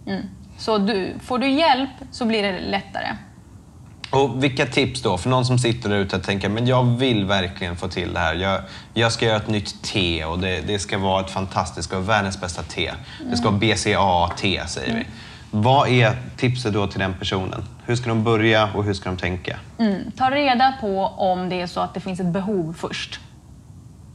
Mm. 0.07 0.21
Så 0.57 0.77
du, 0.77 1.13
får 1.23 1.39
du 1.39 1.49
hjälp 1.49 1.89
så 2.11 2.25
blir 2.25 2.43
det 2.43 2.59
lättare. 2.59 3.07
Och 4.11 4.43
vilka 4.43 4.65
tips 4.65 5.01
då 5.01 5.17
för 5.17 5.29
någon 5.29 5.45
som 5.45 5.59
sitter 5.59 5.89
där 5.89 5.97
ute 5.97 6.15
och 6.15 6.23
tänker 6.23 6.49
men 6.49 6.67
jag 6.67 6.83
vill 6.83 7.25
verkligen 7.25 7.75
få 7.75 7.87
till 7.87 8.13
det 8.13 8.19
här. 8.19 8.35
Jag, 8.35 8.61
jag 8.93 9.11
ska 9.11 9.25
göra 9.25 9.37
ett 9.37 9.47
nytt 9.47 9.83
te 9.83 10.25
och 10.25 10.39
det, 10.39 10.61
det 10.67 10.79
ska 10.79 10.97
vara 10.97 11.21
ett 11.21 11.31
fantastiskt, 11.31 11.75
det 11.75 11.83
ska 11.83 11.95
vara 11.95 12.05
världens 12.05 12.41
bästa 12.41 12.63
te. 12.63 12.91
Det 13.31 13.37
ska 13.37 13.49
vara 13.49 13.59
BCAA-te, 13.59 14.67
säger 14.67 14.95
vi. 14.95 15.05
Vad 15.51 15.89
är 15.89 16.15
tipset 16.37 16.73
då 16.73 16.87
till 16.87 16.99
den 16.99 17.13
personen? 17.19 17.63
Hur 17.85 17.95
ska 17.95 18.09
de 18.09 18.23
börja 18.23 18.69
och 18.73 18.83
hur 18.83 18.93
ska 18.93 19.09
de 19.09 19.17
tänka? 19.17 19.57
Mm. 19.77 20.11
Ta 20.17 20.31
reda 20.31 20.73
på 20.81 21.05
om 21.05 21.49
det 21.49 21.61
är 21.61 21.67
så 21.67 21.79
att 21.79 21.93
det 21.93 21.99
finns 21.99 22.19
ett 22.19 22.25
behov 22.33 22.75
först. 22.79 23.19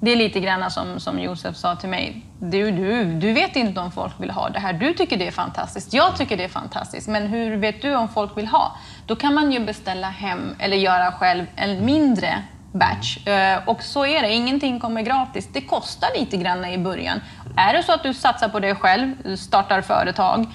Det 0.01 0.13
är 0.13 0.17
lite 0.17 0.41
grann 0.41 0.71
som, 0.71 1.01
som 1.01 1.19
Josef 1.21 1.57
sa 1.57 1.77
till 1.77 1.89
mig. 1.89 2.23
Du, 2.41 2.71
du, 2.71 3.05
du 3.15 3.33
vet 3.33 3.57
inte 3.57 3.81
om 3.81 3.93
folk 3.93 4.13
vill 4.21 4.31
ha 4.31 4.49
det 4.49 4.59
här. 4.61 4.73
Du 4.73 4.93
tycker 4.95 5.17
det 5.17 5.27
är 5.27 5.31
fantastiskt. 5.31 5.93
Jag 5.95 6.17
tycker 6.17 6.37
det 6.37 6.45
är 6.45 6.49
fantastiskt. 6.49 7.09
Men 7.09 7.27
hur 7.27 7.57
vet 7.57 7.83
du 7.83 7.95
om 7.95 8.09
folk 8.09 8.37
vill 8.37 8.47
ha? 8.47 8.77
Då 9.07 9.17
kan 9.17 9.35
man 9.35 9.53
ju 9.53 9.61
beställa 9.61 10.07
hem 10.11 10.55
eller 10.59 10.77
göra 10.77 11.13
själv 11.13 11.47
en 11.57 11.85
mindre 11.85 12.43
batch. 12.73 13.27
Eh, 13.27 13.59
Och 13.69 13.83
så 13.83 14.07
är 14.07 14.23
det. 14.23 14.33
Ingenting 14.33 14.81
kommer 14.81 15.03
gratis. 15.03 15.49
Det 15.53 15.61
kostar 15.61 16.09
lite 16.19 16.37
grann 16.37 16.65
i 16.65 16.79
början. 16.79 17.21
Är 17.57 17.73
det 17.73 17.83
så 17.83 17.93
att 17.93 18.03
du 18.03 18.15
satsar 18.15 18.49
på 18.49 18.61
dig 18.61 18.75
själv, 18.75 19.37
startar 19.37 19.81
företag, 19.83 20.47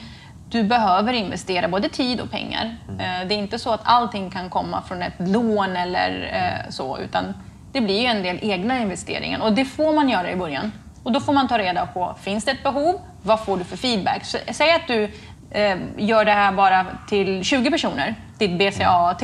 du 0.50 0.64
behöver 0.64 1.14
investera 1.14 1.68
både 1.68 1.90
tid 1.90 2.20
och 2.22 2.32
pengar. 2.32 2.78
Eh, 2.90 3.28
Det 3.28 3.36
är 3.36 3.40
inte 3.40 3.60
så 3.60 3.72
att 3.74 3.82
allting 3.84 4.30
kan 4.32 4.50
komma 4.50 4.82
från 4.82 5.02
ett 5.02 5.14
lån 5.20 5.76
eller 5.76 6.30
eh, 6.34 6.70
så, 6.70 6.98
utan 6.98 7.34
det 7.72 7.82
blir 7.82 8.02
ju 8.02 8.06
en 8.06 8.24
del 8.24 8.40
egna 8.42 8.80
investeringar 8.80 9.40
och 9.40 9.54
det 9.54 9.66
får 9.66 9.94
man 9.94 10.10
göra 10.10 10.32
i 10.32 10.36
början. 10.36 10.72
Och 11.04 11.12
då 11.12 11.20
får 11.20 11.34
man 11.34 11.48
ta 11.48 11.58
reda 11.58 11.86
på, 11.86 12.16
finns 12.22 12.46
det 12.46 12.52
ett 12.52 12.64
behov? 12.64 13.00
Vad 13.24 13.46
får 13.46 13.58
du 13.58 13.64
för 13.64 13.78
feedback? 13.78 14.26
Så, 14.26 14.38
säg 14.52 14.72
att 14.72 14.88
du 14.88 15.04
eh, 15.52 15.78
gör 15.98 16.26
det 16.26 16.32
här 16.32 16.52
bara 16.52 16.86
till 17.08 17.44
20 17.44 17.72
personer, 17.72 18.16
ditt 18.38 18.58
BCAAT. 18.58 19.24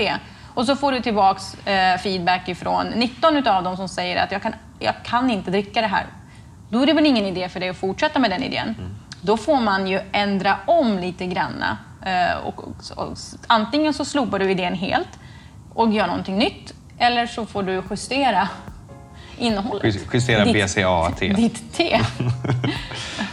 Och 0.53 0.65
så 0.65 0.75
får 0.75 0.91
du 0.91 0.99
tillbaks 0.99 1.67
eh, 1.67 1.97
feedback 1.97 2.49
ifrån 2.49 2.87
19 2.95 3.37
utav 3.37 3.63
dem 3.63 3.77
som 3.77 3.89
säger 3.89 4.23
att 4.23 4.31
jag 4.31 4.41
kan, 4.41 4.53
jag 4.79 4.93
kan 5.03 5.29
inte 5.29 5.51
dricka 5.51 5.81
det 5.81 5.87
här. 5.87 6.05
Då 6.69 6.81
är 6.81 6.85
det 6.85 6.93
väl 6.93 7.05
ingen 7.05 7.25
idé 7.25 7.49
för 7.49 7.59
dig 7.59 7.69
att 7.69 7.77
fortsätta 7.77 8.19
med 8.19 8.31
den 8.31 8.43
idén. 8.43 8.75
Då 9.21 9.37
får 9.37 9.59
man 9.59 9.87
ju 9.87 9.99
ändra 10.11 10.57
om 10.65 10.99
lite 10.99 11.25
granna. 11.25 11.77
Eh, 12.05 12.37
och, 12.37 12.63
och, 12.63 12.75
och, 12.95 13.17
antingen 13.47 13.93
så 13.93 14.05
slopar 14.05 14.39
du 14.39 14.51
idén 14.51 14.73
helt 14.73 15.19
och 15.73 15.93
gör 15.93 16.07
någonting 16.07 16.37
nytt. 16.37 16.73
Eller 16.99 17.25
så 17.27 17.45
får 17.45 17.63
du 17.63 17.83
justera 17.89 18.49
innehållet. 19.37 19.83
Jus- 19.85 20.07
justera 20.13 20.45
Ditt- 20.45 20.53
BCAAT. 20.75 21.19
Ditt 21.19 21.73
te. 21.77 21.99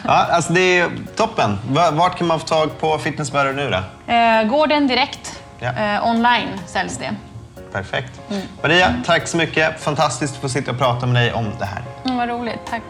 Ja, 0.06 0.10
alltså 0.30 0.52
det 0.52 0.78
är 0.78 0.90
toppen. 1.16 1.58
Va- 1.70 1.90
Vart 1.90 2.18
kan 2.18 2.26
man 2.26 2.40
få 2.40 2.46
tag 2.46 2.78
på 2.80 2.98
Fitnessbutter 2.98 3.52
nu 3.52 3.70
då? 3.70 4.12
Eh, 4.12 4.44
går 4.44 4.66
den 4.66 4.86
direkt? 4.86 5.42
Ja. 5.58 5.72
Eh, 5.72 6.06
online 6.08 6.48
säljs 6.66 6.98
det. 6.98 7.10
Perfekt. 7.72 8.20
Maria, 8.62 8.94
tack 9.06 9.28
så 9.28 9.36
mycket. 9.36 9.80
Fantastiskt 9.80 10.34
att 10.34 10.40
få 10.40 10.48
sitta 10.48 10.70
och 10.70 10.78
prata 10.78 11.06
med 11.06 11.14
dig 11.22 11.32
om 11.32 11.50
det 11.58 11.64
här. 11.64 11.82
Mm, 12.04 12.16
vad 12.16 12.28
roligt, 12.28 12.58
tack. 12.70 12.82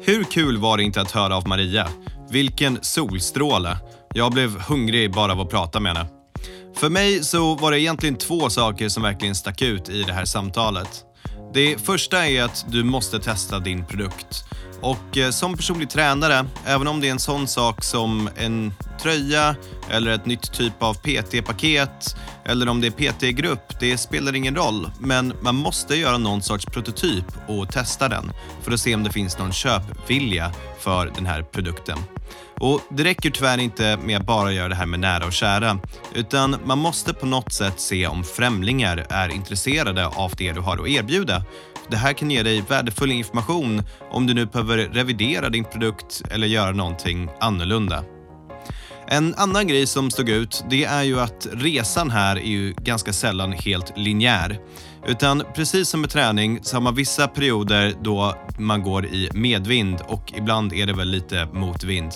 Hur 0.00 0.24
kul 0.24 0.58
var 0.58 0.76
det 0.76 0.82
inte 0.82 1.00
att 1.00 1.10
höra 1.10 1.36
av 1.36 1.48
Maria? 1.48 1.88
Vilken 2.34 2.78
solstråle. 2.82 3.76
Jag 4.14 4.32
blev 4.32 4.60
hungrig 4.60 5.12
bara 5.12 5.32
av 5.32 5.40
att 5.40 5.50
prata 5.50 5.80
med 5.80 5.96
henne. 5.96 6.08
För 6.76 6.88
mig 6.88 7.24
så 7.24 7.54
var 7.54 7.70
det 7.70 7.80
egentligen 7.80 8.16
två 8.16 8.50
saker 8.50 8.88
som 8.88 9.02
verkligen 9.02 9.34
stack 9.34 9.62
ut 9.62 9.88
i 9.88 10.02
det 10.02 10.12
här 10.12 10.24
samtalet. 10.24 11.04
Det 11.52 11.86
första 11.86 12.26
är 12.28 12.42
att 12.42 12.64
du 12.68 12.84
måste 12.84 13.20
testa 13.20 13.58
din 13.58 13.86
produkt. 13.86 14.44
Och 14.84 15.18
eh, 15.18 15.30
som 15.30 15.56
personlig 15.56 15.90
tränare, 15.90 16.46
även 16.66 16.86
om 16.86 17.00
det 17.00 17.06
är 17.06 17.10
en 17.10 17.18
sån 17.18 17.48
sak 17.48 17.84
som 17.84 18.28
en 18.36 18.72
tröja 19.02 19.56
eller 19.90 20.10
ett 20.10 20.26
nytt 20.26 20.52
typ 20.52 20.82
av 20.82 20.94
PT-paket 20.94 22.16
eller 22.44 22.68
om 22.68 22.80
det 22.80 22.86
är 22.86 23.12
PT-grupp, 23.12 23.80
det 23.80 23.98
spelar 23.98 24.34
ingen 24.34 24.56
roll. 24.56 24.90
Men 24.98 25.32
man 25.40 25.54
måste 25.54 25.96
göra 25.96 26.18
någon 26.18 26.42
sorts 26.42 26.66
prototyp 26.66 27.24
och 27.48 27.68
testa 27.72 28.08
den 28.08 28.32
för 28.62 28.72
att 28.72 28.80
se 28.80 28.94
om 28.94 29.02
det 29.02 29.10
finns 29.10 29.38
någon 29.38 29.52
köpvilja 29.52 30.52
för 30.78 31.12
den 31.14 31.26
här 31.26 31.42
produkten. 31.42 31.98
Och 32.60 32.80
Det 32.90 33.04
räcker 33.04 33.30
tyvärr 33.30 33.58
inte 33.58 33.96
med 33.96 34.20
att 34.20 34.26
bara 34.26 34.52
göra 34.52 34.68
det 34.68 34.74
här 34.74 34.86
med 34.86 35.00
nära 35.00 35.26
och 35.26 35.32
kära, 35.32 35.78
utan 36.14 36.56
man 36.64 36.78
måste 36.78 37.14
på 37.14 37.26
något 37.26 37.52
sätt 37.52 37.80
se 37.80 38.06
om 38.06 38.24
främlingar 38.24 39.06
är 39.08 39.28
intresserade 39.28 40.06
av 40.06 40.32
det 40.36 40.52
du 40.52 40.60
har 40.60 40.82
att 40.82 40.88
erbjuda. 40.88 41.44
Det 41.90 41.96
här 41.96 42.12
kan 42.12 42.30
ge 42.30 42.42
dig 42.42 42.60
värdefull 42.68 43.10
information 43.10 43.82
om 44.10 44.26
du 44.26 44.34
nu 44.34 44.46
behöver 44.46 44.76
revidera 44.76 45.48
din 45.48 45.64
produkt 45.64 46.22
eller 46.30 46.46
göra 46.46 46.72
någonting 46.72 47.28
annorlunda. 47.40 48.04
En 49.06 49.34
annan 49.34 49.66
grej 49.66 49.86
som 49.86 50.10
stod 50.10 50.28
ut, 50.28 50.64
det 50.70 50.84
är 50.84 51.02
ju 51.02 51.20
att 51.20 51.46
resan 51.52 52.10
här 52.10 52.36
är 52.36 52.48
ju 52.48 52.72
ganska 52.72 53.12
sällan 53.12 53.52
helt 53.52 53.98
linjär. 53.98 54.58
Utan 55.06 55.42
precis 55.54 55.88
som 55.88 56.00
med 56.00 56.10
träning 56.10 56.58
så 56.62 56.76
har 56.76 56.80
man 56.80 56.94
vissa 56.94 57.28
perioder 57.28 57.94
då 58.02 58.36
man 58.58 58.82
går 58.82 59.06
i 59.06 59.28
medvind 59.34 60.00
och 60.06 60.32
ibland 60.36 60.72
är 60.72 60.86
det 60.86 60.92
väl 60.92 61.08
lite 61.08 61.48
motvind. 61.52 62.12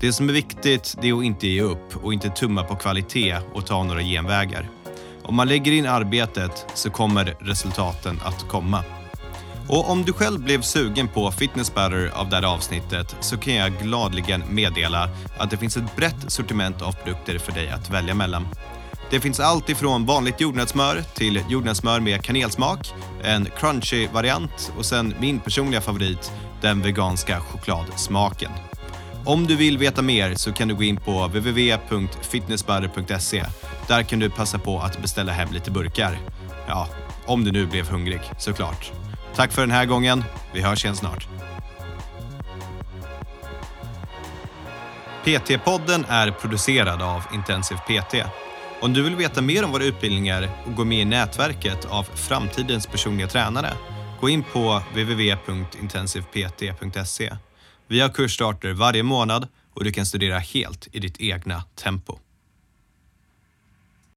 Det 0.00 0.12
som 0.12 0.28
är 0.28 0.32
viktigt 0.32 0.96
det 1.02 1.08
är 1.08 1.18
att 1.18 1.24
inte 1.24 1.46
ge 1.46 1.62
upp 1.62 1.96
och 2.04 2.12
inte 2.12 2.28
tumma 2.28 2.64
på 2.64 2.76
kvalitet 2.76 3.36
och 3.54 3.66
ta 3.66 3.84
några 3.84 4.02
genvägar. 4.02 4.68
Om 5.22 5.34
man 5.34 5.48
lägger 5.48 5.72
in 5.72 5.86
arbetet 5.86 6.66
så 6.74 6.90
kommer 6.90 7.36
resultaten 7.40 8.20
att 8.24 8.48
komma. 8.48 8.84
Och 9.68 9.90
om 9.90 10.04
du 10.04 10.12
själv 10.12 10.40
blev 10.40 10.62
sugen 10.62 11.08
på 11.08 11.30
Fitness 11.30 11.74
Better 11.74 12.10
av 12.14 12.28
det 12.28 12.36
här 12.36 12.42
avsnittet 12.42 13.16
så 13.20 13.36
kan 13.36 13.54
jag 13.54 13.72
gladligen 13.72 14.42
meddela 14.48 15.08
att 15.38 15.50
det 15.50 15.56
finns 15.56 15.76
ett 15.76 15.96
brett 15.96 16.32
sortiment 16.32 16.82
av 16.82 16.92
produkter 16.92 17.38
för 17.38 17.52
dig 17.52 17.70
att 17.70 17.90
välja 17.90 18.14
mellan. 18.14 18.48
Det 19.10 19.20
finns 19.20 19.40
allt 19.40 19.68
ifrån 19.68 20.06
vanligt 20.06 20.40
jordnötssmör 20.40 21.02
till 21.14 21.44
jordnötssmör 21.48 22.00
med 22.00 22.22
kanelsmak, 22.22 22.92
en 23.22 23.48
crunchy 23.58 24.08
variant 24.12 24.72
och 24.78 24.84
sen 24.84 25.14
min 25.20 25.40
personliga 25.40 25.80
favorit, 25.80 26.32
den 26.60 26.82
veganska 26.82 27.40
chokladsmaken. 27.40 28.50
Om 29.24 29.46
du 29.46 29.56
vill 29.56 29.78
veta 29.78 30.02
mer 30.02 30.34
så 30.34 30.52
kan 30.52 30.68
du 30.68 30.74
gå 30.74 30.82
in 30.82 30.96
på 30.96 31.26
www.fitnessbutter.se. 31.26 33.44
Där 33.88 34.02
kan 34.02 34.18
du 34.18 34.30
passa 34.30 34.58
på 34.58 34.80
att 34.80 35.02
beställa 35.02 35.32
hem 35.32 35.52
lite 35.52 35.70
burkar. 35.70 36.18
Ja, 36.68 36.88
om 37.26 37.44
du 37.44 37.52
nu 37.52 37.66
blev 37.66 37.88
hungrig 37.88 38.20
såklart. 38.38 38.92
Tack 39.34 39.52
för 39.52 39.62
den 39.62 39.70
här 39.70 39.86
gången. 39.86 40.24
Vi 40.52 40.60
hörs 40.60 40.84
igen 40.84 40.96
snart. 40.96 41.28
PT-podden 45.24 46.04
är 46.08 46.30
producerad 46.30 47.02
av 47.02 47.22
Intensiv 47.34 47.76
PT. 47.76 48.14
Om 48.80 48.92
du 48.92 49.02
vill 49.02 49.16
veta 49.16 49.42
mer 49.42 49.64
om 49.64 49.72
våra 49.72 49.84
utbildningar 49.84 50.48
och 50.66 50.74
gå 50.74 50.84
med 50.84 51.00
i 51.00 51.04
nätverket 51.04 51.84
av 51.84 52.02
framtidens 52.02 52.86
personliga 52.86 53.28
tränare, 53.28 53.72
gå 54.20 54.28
in 54.28 54.44
på 54.52 54.82
www.intensivpt.se. 54.90 57.36
Vi 57.88 58.00
har 58.00 58.08
kursstarter 58.08 58.72
varje 58.72 59.02
månad 59.02 59.48
och 59.74 59.84
du 59.84 59.92
kan 59.92 60.06
studera 60.06 60.38
helt 60.38 60.88
i 60.92 60.98
ditt 60.98 61.20
egna 61.20 61.62
tempo. 61.74 62.18